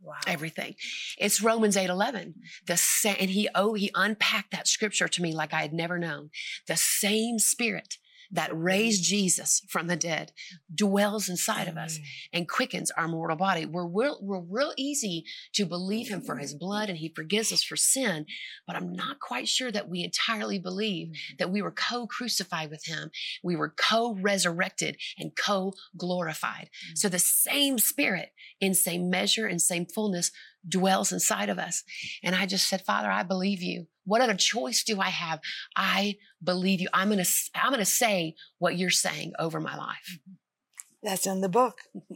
Wow. 0.00 0.14
Everything. 0.26 0.76
It's 1.18 1.42
Romans 1.42 1.76
8 1.76 1.90
11. 1.90 2.34
The 2.66 2.76
sa- 2.76 3.16
and 3.18 3.30
he 3.30 3.48
oh, 3.54 3.74
he 3.74 3.90
unpacked 3.94 4.52
that 4.52 4.68
scripture 4.68 5.08
to 5.08 5.22
me 5.22 5.34
like 5.34 5.52
I 5.52 5.62
had 5.62 5.72
never 5.72 5.98
known. 5.98 6.30
The 6.68 6.76
same 6.76 7.38
spirit 7.38 7.98
that 8.30 8.50
raised 8.52 9.04
Jesus 9.04 9.62
from 9.68 9.86
the 9.86 9.96
dead 9.96 10.32
dwells 10.74 11.28
inside 11.28 11.68
of 11.68 11.76
us 11.76 11.98
mm. 11.98 12.02
and 12.32 12.48
quickens 12.48 12.90
our 12.90 13.08
mortal 13.08 13.36
body. 13.36 13.64
We're 13.64 13.86
real, 13.86 14.18
we're 14.20 14.40
real 14.40 14.72
easy 14.76 15.24
to 15.54 15.64
believe 15.64 16.08
him 16.08 16.20
for 16.20 16.36
his 16.36 16.54
blood 16.54 16.88
and 16.88 16.98
he 16.98 17.12
forgives 17.14 17.52
us 17.52 17.62
for 17.62 17.76
sin, 17.76 18.26
but 18.66 18.76
I'm 18.76 18.92
not 18.92 19.20
quite 19.20 19.48
sure 19.48 19.70
that 19.72 19.88
we 19.88 20.04
entirely 20.04 20.58
believe 20.58 21.08
mm. 21.08 21.38
that 21.38 21.50
we 21.50 21.62
were 21.62 21.70
co-crucified 21.70 22.70
with 22.70 22.84
him. 22.86 23.10
We 23.42 23.56
were 23.56 23.74
co-resurrected 23.76 24.98
and 25.18 25.34
co-glorified. 25.34 26.68
Mm. 26.92 26.98
So 26.98 27.08
the 27.08 27.18
same 27.18 27.78
spirit 27.78 28.30
in 28.60 28.74
same 28.74 29.08
measure 29.08 29.46
and 29.46 29.60
same 29.60 29.86
fullness 29.86 30.30
dwells 30.68 31.12
inside 31.12 31.48
of 31.48 31.58
us. 31.58 31.84
And 32.22 32.34
I 32.34 32.46
just 32.46 32.68
said, 32.68 32.82
Father, 32.84 33.10
I 33.10 33.22
believe 33.22 33.62
you. 33.62 33.86
What 34.04 34.20
other 34.20 34.34
choice 34.34 34.82
do 34.84 35.00
I 35.00 35.10
have? 35.10 35.40
I 35.76 36.16
believe 36.42 36.80
you. 36.80 36.88
I'm 36.92 37.08
going 37.08 37.22
to, 37.22 37.30
I'm 37.54 37.70
going 37.70 37.80
to 37.80 37.84
say 37.84 38.34
what 38.58 38.76
you're 38.76 38.90
saying 38.90 39.32
over 39.38 39.60
my 39.60 39.76
life. 39.76 40.18
That's 41.02 41.26
in 41.26 41.40
the 41.40 41.48
book. 41.48 41.82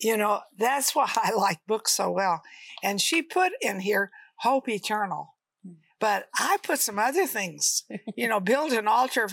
You 0.00 0.18
know, 0.18 0.40
that's 0.58 0.94
why 0.94 1.10
I 1.16 1.32
like 1.32 1.60
books 1.66 1.92
so 1.92 2.10
well. 2.10 2.42
And 2.82 3.00
she 3.00 3.22
put 3.22 3.52
in 3.62 3.80
here 3.80 4.10
hope 4.40 4.68
eternal. 4.68 5.34
But 5.98 6.28
I 6.38 6.58
put 6.62 6.80
some 6.80 6.98
other 6.98 7.26
things, 7.26 7.84
you 8.14 8.28
know, 8.28 8.38
build 8.38 8.72
an 8.72 8.86
altar 8.86 9.24
of 9.24 9.32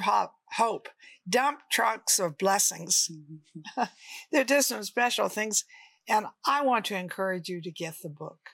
hope, 0.56 0.88
dump 1.28 1.60
trucks 1.70 2.20
of 2.20 2.38
blessings. 2.38 3.12
Mm-hmm. 3.12 3.84
They're 4.32 4.46
just 4.46 4.70
some 4.70 4.84
special 4.84 5.28
things. 5.28 5.66
And 6.08 6.28
I 6.46 6.64
want 6.64 6.86
to 6.86 6.96
encourage 6.96 7.50
you 7.50 7.62
to 7.62 7.72
get 7.72 7.96
the 8.02 8.10
book. 8.10 8.52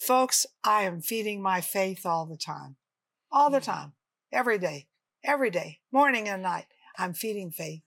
Folks, 0.00 0.46
I 0.64 0.84
am 0.84 1.02
feeding 1.02 1.42
my 1.42 1.60
faith 1.60 2.06
all 2.06 2.24
the 2.24 2.38
time, 2.38 2.76
all 3.30 3.50
the 3.50 3.58
mm-hmm. 3.58 3.70
time, 3.70 3.92
every 4.32 4.58
day, 4.58 4.86
every 5.22 5.50
day, 5.50 5.80
morning 5.92 6.26
and 6.26 6.42
night. 6.42 6.64
I'm 6.96 7.12
feeding 7.12 7.50
faith 7.50 7.82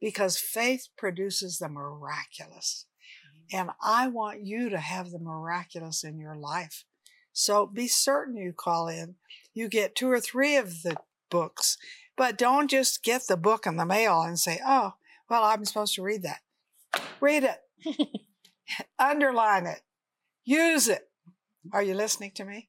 because 0.00 0.36
faith 0.36 0.88
produces 0.98 1.58
the 1.58 1.68
miraculous. 1.68 2.86
Mm-hmm. 3.24 3.56
And 3.56 3.70
I 3.80 4.08
want 4.08 4.44
you 4.44 4.68
to 4.68 4.78
have 4.78 5.12
the 5.12 5.20
miraculous 5.20 6.02
in 6.02 6.18
your 6.18 6.34
life. 6.34 6.84
So 7.32 7.66
be 7.66 7.86
certain 7.86 8.36
you 8.36 8.52
call 8.52 8.88
in. 8.88 9.14
You 9.54 9.68
get 9.68 9.94
two 9.94 10.10
or 10.10 10.20
three 10.20 10.56
of 10.56 10.82
the 10.82 10.96
books, 11.30 11.78
but 12.16 12.36
don't 12.36 12.68
just 12.68 13.04
get 13.04 13.28
the 13.28 13.36
book 13.36 13.64
in 13.64 13.76
the 13.76 13.86
mail 13.86 14.22
and 14.22 14.40
say, 14.40 14.58
oh, 14.66 14.94
well, 15.30 15.44
I'm 15.44 15.64
supposed 15.64 15.94
to 15.94 16.02
read 16.02 16.24
that. 16.24 16.40
Read 17.20 17.44
it, 17.44 18.08
underline 18.98 19.66
it, 19.66 19.82
use 20.44 20.88
it. 20.88 21.08
Are 21.72 21.82
you 21.82 21.94
listening 21.94 22.32
to 22.36 22.44
me? 22.44 22.68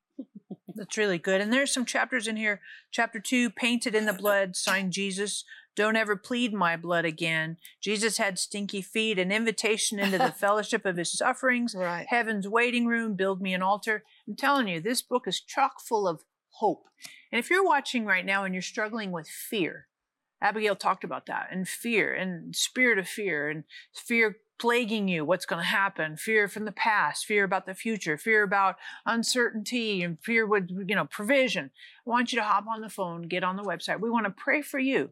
That's 0.76 0.98
really 0.98 1.18
good. 1.18 1.42
And 1.42 1.54
there's 1.54 1.72
some 1.74 1.86
chapters 1.86 2.28
in 2.28 2.36
here. 2.36 2.62
Chapter 2.92 3.20
two, 3.20 3.50
painted 3.50 3.96
in 3.96 4.06
the 4.06 4.14
blood, 4.14 4.56
signed 4.56 4.92
Jesus. 4.92 5.44
Don't 5.76 5.96
ever 5.96 6.16
plead 6.16 6.54
my 6.54 6.76
blood 6.78 7.06
again. 7.06 7.58
Jesus 7.82 8.18
had 8.18 8.40
stinky 8.40 8.82
feet, 8.82 9.20
an 9.20 9.32
invitation 9.32 10.00
into 10.00 10.18
the 10.18 10.32
fellowship 10.38 10.86
of 10.86 10.98
his 10.98 11.12
sufferings, 11.12 11.76
Right. 11.76 12.06
heaven's 12.10 12.48
waiting 12.48 12.86
room, 12.86 13.16
build 13.16 13.42
me 13.42 13.54
an 13.54 13.62
altar. 13.62 14.04
I'm 14.28 14.36
telling 14.36 14.68
you, 14.68 14.80
this 14.82 15.02
book 15.02 15.28
is 15.28 15.42
chock 15.42 15.82
full 15.82 16.08
of 16.08 16.24
hope. 16.60 16.86
And 17.32 17.40
if 17.40 17.50
you're 17.50 17.66
watching 17.66 18.06
right 18.06 18.26
now 18.26 18.44
and 18.46 18.54
you're 18.54 18.62
struggling 18.62 19.12
with 19.12 19.28
fear, 19.28 19.88
Abigail 20.42 20.76
talked 20.76 21.04
about 21.04 21.26
that 21.26 21.48
and 21.52 21.68
fear 21.68 22.14
and 22.14 22.56
spirit 22.56 22.98
of 22.98 23.08
fear 23.08 23.50
and 23.50 23.64
fear 23.94 24.38
plaguing 24.58 25.08
you, 25.08 25.26
what's 25.26 25.46
going 25.46 25.62
to 25.62 25.68
happen, 25.68 26.16
fear 26.18 26.48
from 26.48 26.66
the 26.66 26.72
past, 26.72 27.26
fear 27.26 27.44
about 27.44 27.66
the 27.66 27.74
future, 27.74 28.18
fear 28.18 28.44
about 28.44 28.78
uncertainty 29.06 30.02
and 30.02 30.18
fear 30.24 30.46
with, 30.46 30.70
you 30.70 30.96
know, 30.96 31.06
provision. 31.06 31.72
I 32.06 32.10
want 32.10 32.32
you 32.32 32.40
to 32.40 32.46
hop 32.46 32.66
on 32.68 32.82
the 32.82 32.90
phone, 32.90 33.24
get 33.24 33.44
on 33.44 33.58
the 33.58 33.64
website. 33.64 34.00
We 34.00 34.10
want 34.10 34.26
to 34.26 34.32
pray 34.32 34.62
for 34.62 34.80
you 34.80 35.12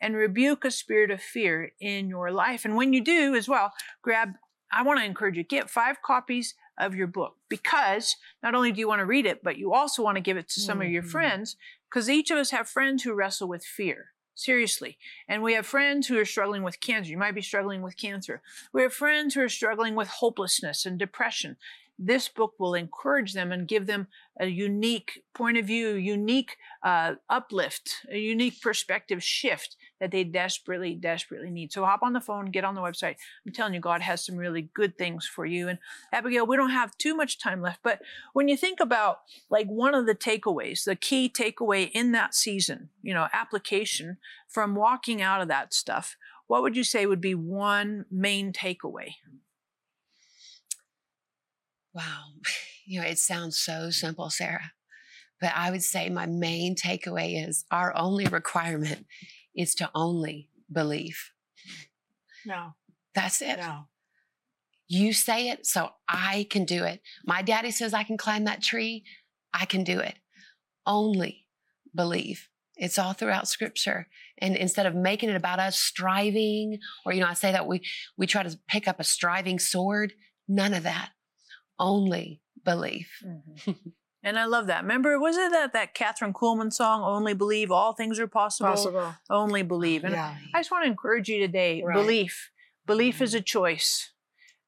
and 0.00 0.14
rebuke 0.14 0.64
a 0.64 0.70
spirit 0.70 1.10
of 1.10 1.20
fear 1.20 1.72
in 1.80 2.08
your 2.08 2.30
life. 2.30 2.64
And 2.64 2.76
when 2.76 2.92
you 2.92 3.02
do 3.02 3.34
as 3.34 3.48
well, 3.48 3.72
grab, 4.02 4.34
I 4.72 4.82
want 4.82 5.00
to 5.00 5.04
encourage 5.04 5.36
you, 5.36 5.44
get 5.44 5.70
five 5.70 6.02
copies 6.02 6.54
of 6.78 6.94
your 6.94 7.06
book 7.06 7.36
because 7.48 8.16
not 8.42 8.54
only 8.54 8.72
do 8.72 8.80
you 8.80 8.88
want 8.88 8.98
to 9.00 9.06
read 9.06 9.26
it, 9.26 9.42
but 9.42 9.56
you 9.56 9.72
also 9.72 10.02
want 10.02 10.16
to 10.16 10.20
give 10.20 10.36
it 10.36 10.48
to 10.48 10.60
some 10.60 10.80
of 10.82 10.88
your 10.88 11.02
Mhm. 11.04 11.10
friends 11.10 11.56
because 11.88 12.10
each 12.10 12.30
of 12.30 12.38
us 12.38 12.50
have 12.50 12.68
friends 12.68 13.04
who 13.04 13.14
wrestle 13.14 13.48
with 13.48 13.64
fear. 13.64 14.13
Seriously. 14.34 14.98
And 15.28 15.42
we 15.42 15.54
have 15.54 15.66
friends 15.66 16.08
who 16.08 16.18
are 16.18 16.24
struggling 16.24 16.62
with 16.62 16.80
cancer. 16.80 17.10
You 17.10 17.18
might 17.18 17.34
be 17.34 17.42
struggling 17.42 17.82
with 17.82 17.96
cancer. 17.96 18.42
We 18.72 18.82
have 18.82 18.92
friends 18.92 19.34
who 19.34 19.42
are 19.42 19.48
struggling 19.48 19.94
with 19.94 20.08
hopelessness 20.08 20.84
and 20.84 20.98
depression. 20.98 21.56
This 21.96 22.28
book 22.28 22.54
will 22.58 22.74
encourage 22.74 23.34
them 23.34 23.52
and 23.52 23.68
give 23.68 23.86
them 23.86 24.08
a 24.38 24.46
unique 24.46 25.22
point 25.32 25.56
of 25.56 25.66
view, 25.66 25.94
unique 25.94 26.56
uh, 26.82 27.14
uplift, 27.30 28.04
a 28.10 28.18
unique 28.18 28.60
perspective 28.60 29.22
shift 29.22 29.76
that 30.04 30.10
they 30.10 30.22
desperately, 30.22 30.94
desperately 30.94 31.48
need. 31.48 31.72
So 31.72 31.82
hop 31.82 32.02
on 32.02 32.12
the 32.12 32.20
phone, 32.20 32.50
get 32.50 32.62
on 32.62 32.74
the 32.74 32.82
website. 32.82 33.14
I'm 33.46 33.54
telling 33.54 33.72
you, 33.72 33.80
God 33.80 34.02
has 34.02 34.22
some 34.22 34.36
really 34.36 34.68
good 34.74 34.98
things 34.98 35.26
for 35.26 35.46
you. 35.46 35.66
And 35.66 35.78
Abigail, 36.12 36.46
we 36.46 36.58
don't 36.58 36.72
have 36.72 36.98
too 36.98 37.16
much 37.16 37.38
time 37.38 37.62
left, 37.62 37.80
but 37.82 38.02
when 38.34 38.46
you 38.46 38.54
think 38.54 38.80
about 38.80 39.20
like 39.48 39.66
one 39.66 39.94
of 39.94 40.04
the 40.04 40.14
takeaways, 40.14 40.84
the 40.84 40.94
key 40.94 41.32
takeaway 41.34 41.90
in 41.94 42.12
that 42.12 42.34
season, 42.34 42.90
you 43.02 43.14
know, 43.14 43.28
application 43.32 44.18
from 44.46 44.74
walking 44.74 45.22
out 45.22 45.40
of 45.40 45.48
that 45.48 45.72
stuff, 45.72 46.18
what 46.48 46.60
would 46.60 46.76
you 46.76 46.84
say 46.84 47.06
would 47.06 47.22
be 47.22 47.34
one 47.34 48.04
main 48.10 48.52
takeaway? 48.52 49.14
Wow. 51.94 52.24
You 52.86 53.00
know, 53.00 53.06
it 53.06 53.18
sounds 53.18 53.58
so 53.58 53.88
simple, 53.88 54.28
Sarah. 54.28 54.72
But 55.40 55.52
I 55.56 55.70
would 55.70 55.82
say 55.82 56.10
my 56.10 56.26
main 56.26 56.76
takeaway 56.76 57.48
is 57.48 57.64
our 57.70 57.96
only 57.96 58.26
requirement 58.26 59.06
is 59.54 59.74
to 59.76 59.90
only 59.94 60.48
believe. 60.70 61.30
No, 62.46 62.74
That's 63.14 63.40
it. 63.40 63.58
no. 63.58 63.86
You 64.86 65.12
say 65.14 65.48
it, 65.48 65.66
so 65.66 65.90
I 66.08 66.46
can 66.50 66.64
do 66.64 66.84
it. 66.84 67.00
My 67.24 67.40
daddy 67.42 67.70
says 67.70 67.94
I 67.94 68.02
can 68.04 68.18
climb 68.18 68.44
that 68.44 68.62
tree. 68.62 69.04
I 69.52 69.64
can 69.64 69.82
do 69.82 69.98
it. 69.98 70.16
Only 70.86 71.46
believe. 71.94 72.48
It's 72.76 72.98
all 72.98 73.12
throughout 73.14 73.48
scripture. 73.48 74.08
And 74.38 74.56
instead 74.56 74.84
of 74.84 74.94
making 74.94 75.30
it 75.30 75.36
about 75.36 75.58
us 75.58 75.78
striving, 75.78 76.80
or, 77.06 77.12
you 77.12 77.20
know, 77.20 77.28
I 77.28 77.34
say 77.34 77.52
that 77.52 77.66
we, 77.66 77.80
we 78.18 78.26
try 78.26 78.42
to 78.42 78.58
pick 78.68 78.86
up 78.86 79.00
a 79.00 79.04
striving 79.04 79.58
sword, 79.58 80.12
none 80.48 80.74
of 80.74 80.82
that. 80.82 81.10
Only 81.78 82.42
believe. 82.64 83.08
Mm-hmm. 83.24 83.70
And 84.24 84.38
I 84.38 84.46
love 84.46 84.68
that. 84.68 84.82
Remember, 84.82 85.20
was 85.20 85.36
it 85.36 85.52
that 85.52 85.74
that 85.74 85.94
Kathryn 85.94 86.32
Kuhlman 86.32 86.72
song, 86.72 87.02
"Only 87.02 87.34
Believe 87.34 87.70
All 87.70 87.92
Things 87.92 88.18
Are 88.18 88.26
Possible"? 88.26 88.70
Possible. 88.70 89.14
Only 89.28 89.62
believe. 89.62 90.02
And 90.02 90.14
Yeah. 90.14 90.34
I 90.54 90.60
just 90.60 90.70
want 90.70 90.84
to 90.84 90.90
encourage 90.90 91.28
you 91.28 91.38
today: 91.38 91.82
Right. 91.84 91.94
belief. 91.94 92.50
Belief 92.86 93.20
is 93.22 93.30
mm-hmm. 93.30 93.38
a 93.38 93.42
choice, 93.42 94.10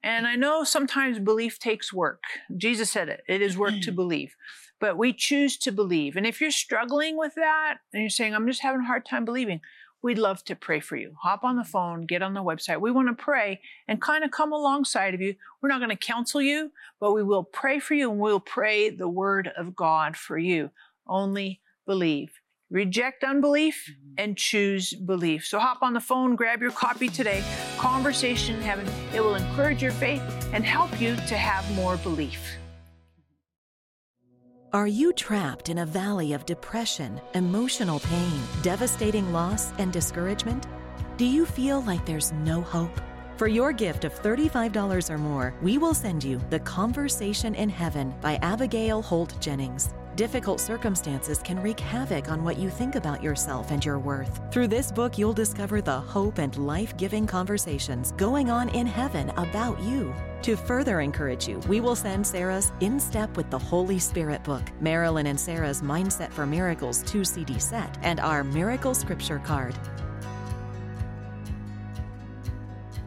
And 0.03 0.27
I 0.27 0.37
know 0.37 0.62
sometimes 0.62 1.19
belief 1.19 1.59
takes 1.59 1.92
work. 1.92 2.23
Jesus 2.57 2.92
said 2.92 3.09
it, 3.09 3.23
it 3.27 3.42
is 3.42 3.59
work 3.59 3.73
to 3.73 3.77
mm-hmm. 3.79 3.97
believe. 3.97 4.37
But 4.79 4.97
we 4.97 5.12
choose 5.12 5.57
to 5.59 5.73
believe. 5.73 6.16
And 6.16 6.27
if 6.27 6.40
you're 6.40 6.51
struggling 6.51 7.16
with 7.16 7.35
that 7.35 7.79
and 7.92 8.03
you're 8.03 8.11
saying, 8.11 8.35
I'm 8.35 8.47
just 8.47 8.62
having 8.62 8.83
a 8.83 8.87
hard 8.87 9.05
time 9.05 9.25
believing, 9.25 9.61
we'd 10.02 10.18
love 10.18 10.44
to 10.44 10.54
pray 10.54 10.80
for 10.80 10.96
you. 10.96 11.14
Hop 11.22 11.44
on 11.44 11.56
the 11.56 11.64
phone, 11.64 12.06
get 12.06 12.22
on 12.22 12.35
the 12.35 12.42
website. 12.42 12.80
We 12.80 12.90
want 12.90 13.09
to 13.09 13.22
pray 13.22 13.61
and 13.88 14.00
kind 14.00 14.24
of 14.24 14.30
come 14.30 14.52
alongside 14.52 15.14
of 15.14 15.20
you. 15.20 15.35
We're 15.61 15.68
not 15.68 15.80
going 15.80 15.90
to 15.90 15.96
counsel 15.96 16.42
you, 16.42 16.72
but 17.00 17.12
we 17.12 17.22
will 17.22 17.44
pray 17.44 17.78
for 17.78 17.94
you 17.94 18.11
and 18.11 18.20
we'll 18.20 18.40
pray 18.40 18.90
the 18.90 19.09
word 19.09 19.50
of 19.56 19.74
God 19.74 20.16
for 20.16 20.38
you. 20.38 20.70
Only 21.06 21.61
believe. 21.87 22.40
Reject 22.70 23.22
unbelief 23.22 23.88
mm-hmm. 23.90 24.14
and 24.18 24.37
choose 24.37 24.92
belief. 24.92 25.46
So 25.46 25.59
hop 25.59 25.78
on 25.82 25.94
the 25.94 26.00
phone, 26.00 26.35
grab 26.35 26.61
your 26.61 26.72
copy 26.72 27.09
today. 27.09 27.44
Conversation 27.78 28.56
in 28.56 28.62
Heaven. 28.62 28.87
It 29.14 29.20
will 29.20 29.37
encourage 29.37 29.82
your 29.82 29.92
faith 29.92 30.22
and 30.52 30.64
help 30.64 31.00
you 31.00 31.14
to 31.14 31.37
have 31.37 31.70
more 31.76 31.96
belief. 31.98 32.56
Are 34.72 34.88
you 34.88 35.12
trapped 35.12 35.68
in 35.68 35.79
a 35.79 35.87
valley 35.87 36.33
of 36.33 36.44
depression, 36.44 37.20
emotional 37.35 38.00
pain, 38.00 38.40
devastating 38.62 39.33
loss, 39.33 39.70
and 39.79 39.92
discouragement? 39.92 40.66
Do 41.16 41.24
you 41.24 41.46
feel 41.46 41.83
like 41.83 42.05
there's 42.05 42.33
no 42.33 42.62
hope? 42.62 43.00
For 43.37 43.46
your 43.46 43.72
gift 43.72 44.05
of 44.05 44.12
$35 44.20 45.09
or 45.09 45.18
more, 45.18 45.55
we 45.62 45.79
will 45.79 45.94
send 45.94 46.24
you 46.24 46.40
The 46.50 46.59
Conversation 46.61 47.55
in 47.55 47.68
Heaven 47.68 48.12
by 48.20 48.37
Abigail 48.42 49.02
Holt 49.02 49.40
Jennings. 49.40 49.94
Difficult 50.16 50.61
circumstances 50.61 51.40
can 51.44 51.62
wreak 51.62 51.79
havoc 51.79 52.31
on 52.31 52.42
what 52.42 52.57
you 52.57 52.70
think 52.70 52.94
about 52.94 53.22
yourself 53.22 53.70
and 53.70 53.85
your 53.85 53.98
worth. 53.98 54.40
Through 54.50 54.68
this 54.68 54.90
book, 54.90 55.18
you'll 55.18 55.35
discover 55.35 55.83
the 55.83 56.00
hope 56.00 56.38
and 56.38 56.57
life 56.57 56.96
giving 56.96 57.26
conversations 57.26 58.12
going 58.12 58.50
on 58.50 58.70
in 58.70 58.87
heaven 58.87 59.29
about 59.37 59.79
you. 59.83 60.14
To 60.40 60.57
further 60.57 61.00
encourage 61.00 61.46
you, 61.46 61.59
we 61.68 61.83
will 61.83 61.96
send 61.96 62.26
Sarah's 62.26 62.72
In 62.81 62.98
Step 62.98 63.37
with 63.37 63.50
the 63.50 63.59
Holy 63.59 63.98
Spirit 63.98 64.42
book, 64.42 64.62
Marilyn 64.81 65.26
and 65.26 65.38
Sarah's 65.38 65.83
Mindset 65.83 66.33
for 66.33 66.46
Miracles 66.46 67.02
2 67.02 67.22
CD 67.22 67.59
set, 67.59 67.98
and 68.00 68.18
our 68.18 68.42
Miracle 68.42 68.94
Scripture 68.94 69.40
card. 69.40 69.74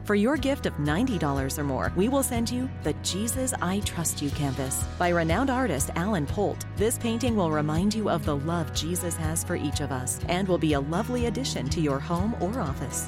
For 0.10 0.16
your 0.16 0.38
gift 0.38 0.66
of 0.66 0.74
$90 0.78 1.60
or 1.60 1.64
more, 1.64 1.94
we 1.96 2.10
will 2.10 2.24
send 2.24 2.50
you 2.50 2.68
the 2.82 2.94
Jesus 3.04 3.54
I 3.62 3.82
Trust 3.82 4.24
You 4.24 4.32
canvas 4.32 4.84
by 4.98 5.10
renowned 5.10 5.52
artist 5.52 5.92
Alan 5.96 6.26
Polt. 6.26 6.66
This 6.78 6.98
painting 6.98 7.36
will 7.36 7.52
remind 7.52 7.94
you 7.94 8.10
of 8.10 8.26
the 8.26 8.38
love 8.38 8.74
Jesus 8.74 9.16
has 9.18 9.44
for 9.44 9.56
each 9.56 9.82
of 9.82 9.92
us 9.92 10.20
and 10.28 10.48
will 10.48 10.58
be 10.58 10.74
a 10.74 10.80
lovely 10.80 11.28
addition 11.28 11.70
to 11.70 11.80
your 11.80 12.00
home 12.00 12.36
or 12.40 12.60
office. 12.60 13.08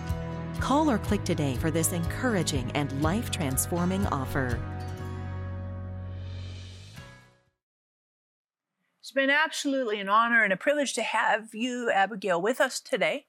Call 0.60 0.92
or 0.92 1.00
click 1.00 1.24
today 1.24 1.56
for 1.56 1.72
this 1.72 1.92
encouraging 1.92 2.72
and 2.76 3.02
life 3.02 3.32
transforming 3.32 4.06
offer. 4.06 4.60
It's 9.12 9.16
been 9.18 9.30
absolutely 9.30 10.00
an 10.00 10.08
honor 10.08 10.42
and 10.42 10.54
a 10.54 10.56
privilege 10.56 10.94
to 10.94 11.04
have 11.04 11.54
you, 11.54 11.92
Abigail, 11.92 12.42
with 12.42 12.62
us 12.62 12.80
today. 12.80 13.26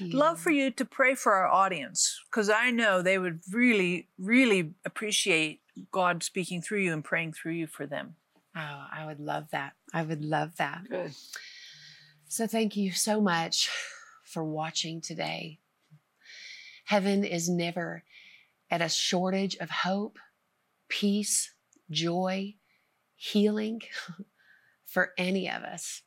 Love 0.00 0.40
for 0.40 0.48
you 0.48 0.70
to 0.70 0.84
pray 0.86 1.14
for 1.14 1.34
our 1.34 1.46
audience 1.46 2.18
because 2.30 2.48
I 2.48 2.70
know 2.70 3.02
they 3.02 3.18
would 3.18 3.40
really, 3.52 4.08
really 4.16 4.72
appreciate 4.86 5.60
God 5.92 6.22
speaking 6.22 6.62
through 6.62 6.78
you 6.78 6.94
and 6.94 7.04
praying 7.04 7.34
through 7.34 7.52
you 7.52 7.66
for 7.66 7.84
them. 7.84 8.14
Oh, 8.56 8.86
I 8.90 9.04
would 9.04 9.20
love 9.20 9.48
that. 9.52 9.74
I 9.92 10.04
would 10.04 10.24
love 10.24 10.56
that. 10.56 10.84
Good. 10.88 11.12
So 12.28 12.46
thank 12.46 12.74
you 12.74 12.92
so 12.92 13.20
much 13.20 13.68
for 14.24 14.42
watching 14.42 15.02
today. 15.02 15.58
Heaven 16.86 17.24
is 17.24 17.46
never 17.46 18.04
at 18.70 18.80
a 18.80 18.88
shortage 18.88 19.54
of 19.56 19.68
hope, 19.68 20.18
peace, 20.88 21.52
joy, 21.90 22.54
healing 23.16 23.82
for 24.96 25.12
any 25.18 25.46
of 25.50 25.62
us. 25.62 26.00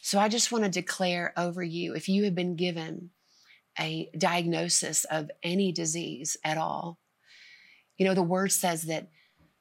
So 0.00 0.20
I 0.20 0.28
just 0.28 0.52
want 0.52 0.62
to 0.62 0.70
declare 0.70 1.32
over 1.36 1.60
you 1.60 1.92
if 1.92 2.08
you 2.08 2.22
have 2.22 2.36
been 2.36 2.54
given 2.54 3.10
a 3.76 4.08
diagnosis 4.16 5.04
of 5.06 5.28
any 5.42 5.72
disease 5.72 6.36
at 6.44 6.56
all, 6.56 7.00
you 7.98 8.06
know, 8.06 8.14
the 8.14 8.22
word 8.22 8.52
says 8.52 8.82
that 8.82 9.08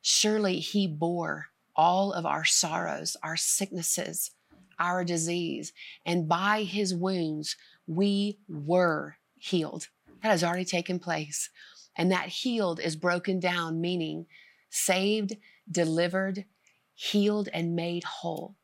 surely 0.03 0.59
he 0.59 0.85
bore 0.85 1.47
all 1.75 2.13
of 2.13 2.23
our 2.23 2.45
sorrows, 2.45 3.17
our 3.23 3.35
sicknesses, 3.35 4.29
our 4.77 5.03
disease, 5.03 5.73
and 6.05 6.29
by 6.29 6.61
his 6.61 6.93
wounds 6.93 7.55
we 7.87 8.37
were 8.47 9.15
healed. 9.39 9.87
That 10.21 10.29
has 10.29 10.43
already 10.43 10.65
taken 10.65 10.99
place. 10.99 11.49
And 11.97 12.11
that 12.11 12.27
healed 12.27 12.79
is 12.79 12.95
broken 12.95 13.39
down, 13.39 13.81
meaning 13.81 14.27
saved, 14.69 15.35
delivered, 15.71 16.45
healed, 17.01 17.49
and 17.51 17.75
made 17.75 18.03
whole. 18.03 18.55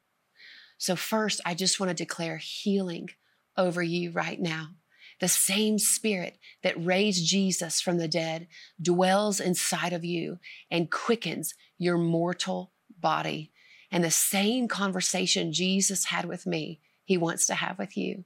So, 0.78 0.96
first, 0.96 1.42
I 1.44 1.56
just 1.56 1.80
want 1.80 1.90
to 1.90 2.04
declare 2.04 2.38
healing 2.38 3.10
over 3.58 3.82
you 3.82 4.12
right 4.12 4.40
now. 4.40 4.76
The 5.20 5.28
same 5.28 5.80
spirit 5.80 6.38
that 6.62 6.86
raised 6.86 7.26
Jesus 7.26 7.82
from 7.82 7.98
the 7.98 8.08
dead 8.08 8.48
dwells 8.80 9.40
inside 9.40 9.92
of 9.92 10.06
you 10.06 10.38
and 10.70 10.92
quickens 10.92 11.56
your 11.80 11.98
mortal 11.98 12.74
body. 13.00 13.52
And 13.92 14.04
the 14.04 14.12
same 14.12 14.68
conversation 14.68 15.52
Jesus 15.52 16.06
had 16.06 16.26
with 16.26 16.46
me, 16.46 16.80
he 17.04 17.18
wants 17.18 17.48
to 17.48 17.56
have 17.56 17.80
with 17.80 17.98
you. 17.98 18.26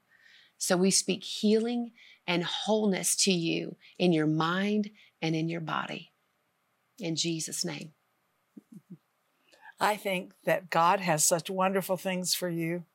So 0.58 0.76
we 0.76 0.92
speak 0.92 1.24
healing 1.24 1.92
and 2.28 2.44
wholeness 2.44 3.16
to 3.18 3.32
you 3.32 3.78
in 3.98 4.12
your 4.12 4.28
mind 4.28 4.90
and 5.22 5.34
in 5.36 5.48
your 5.48 5.62
body. 5.62 6.12
In 7.00 7.16
Jesus' 7.16 7.64
name. 7.64 7.94
I 9.82 9.98
think 9.98 10.34
that 10.46 10.70
God 10.70 11.00
has 11.00 11.26
such 11.26 11.50
wonderful 11.50 11.98
things 11.98 12.36
for 12.36 12.48
you. 12.48 12.86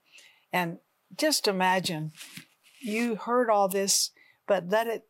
And 0.53 0.79
just 1.18 1.49
imagine 1.49 2.12
you 2.81 3.16
heard 3.16 3.51
all 3.51 3.68
this, 3.68 4.12
but 4.46 4.68
let 4.68 4.87
it 4.87 5.03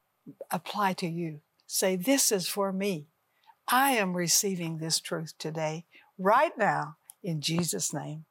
apply 0.51 0.95
to 0.95 1.07
you. 1.07 1.41
Say, 1.67 1.95
This 1.95 2.33
is 2.33 2.49
for 2.49 2.73
me. 2.73 3.09
I 3.69 3.93
am 3.93 4.17
receiving 4.17 4.79
this 4.79 5.01
truth 5.01 5.35
today, 5.39 5.85
right 6.19 6.57
now, 6.57 6.97
in 7.23 7.43
Jesus' 7.43 7.93
name. 7.93 8.25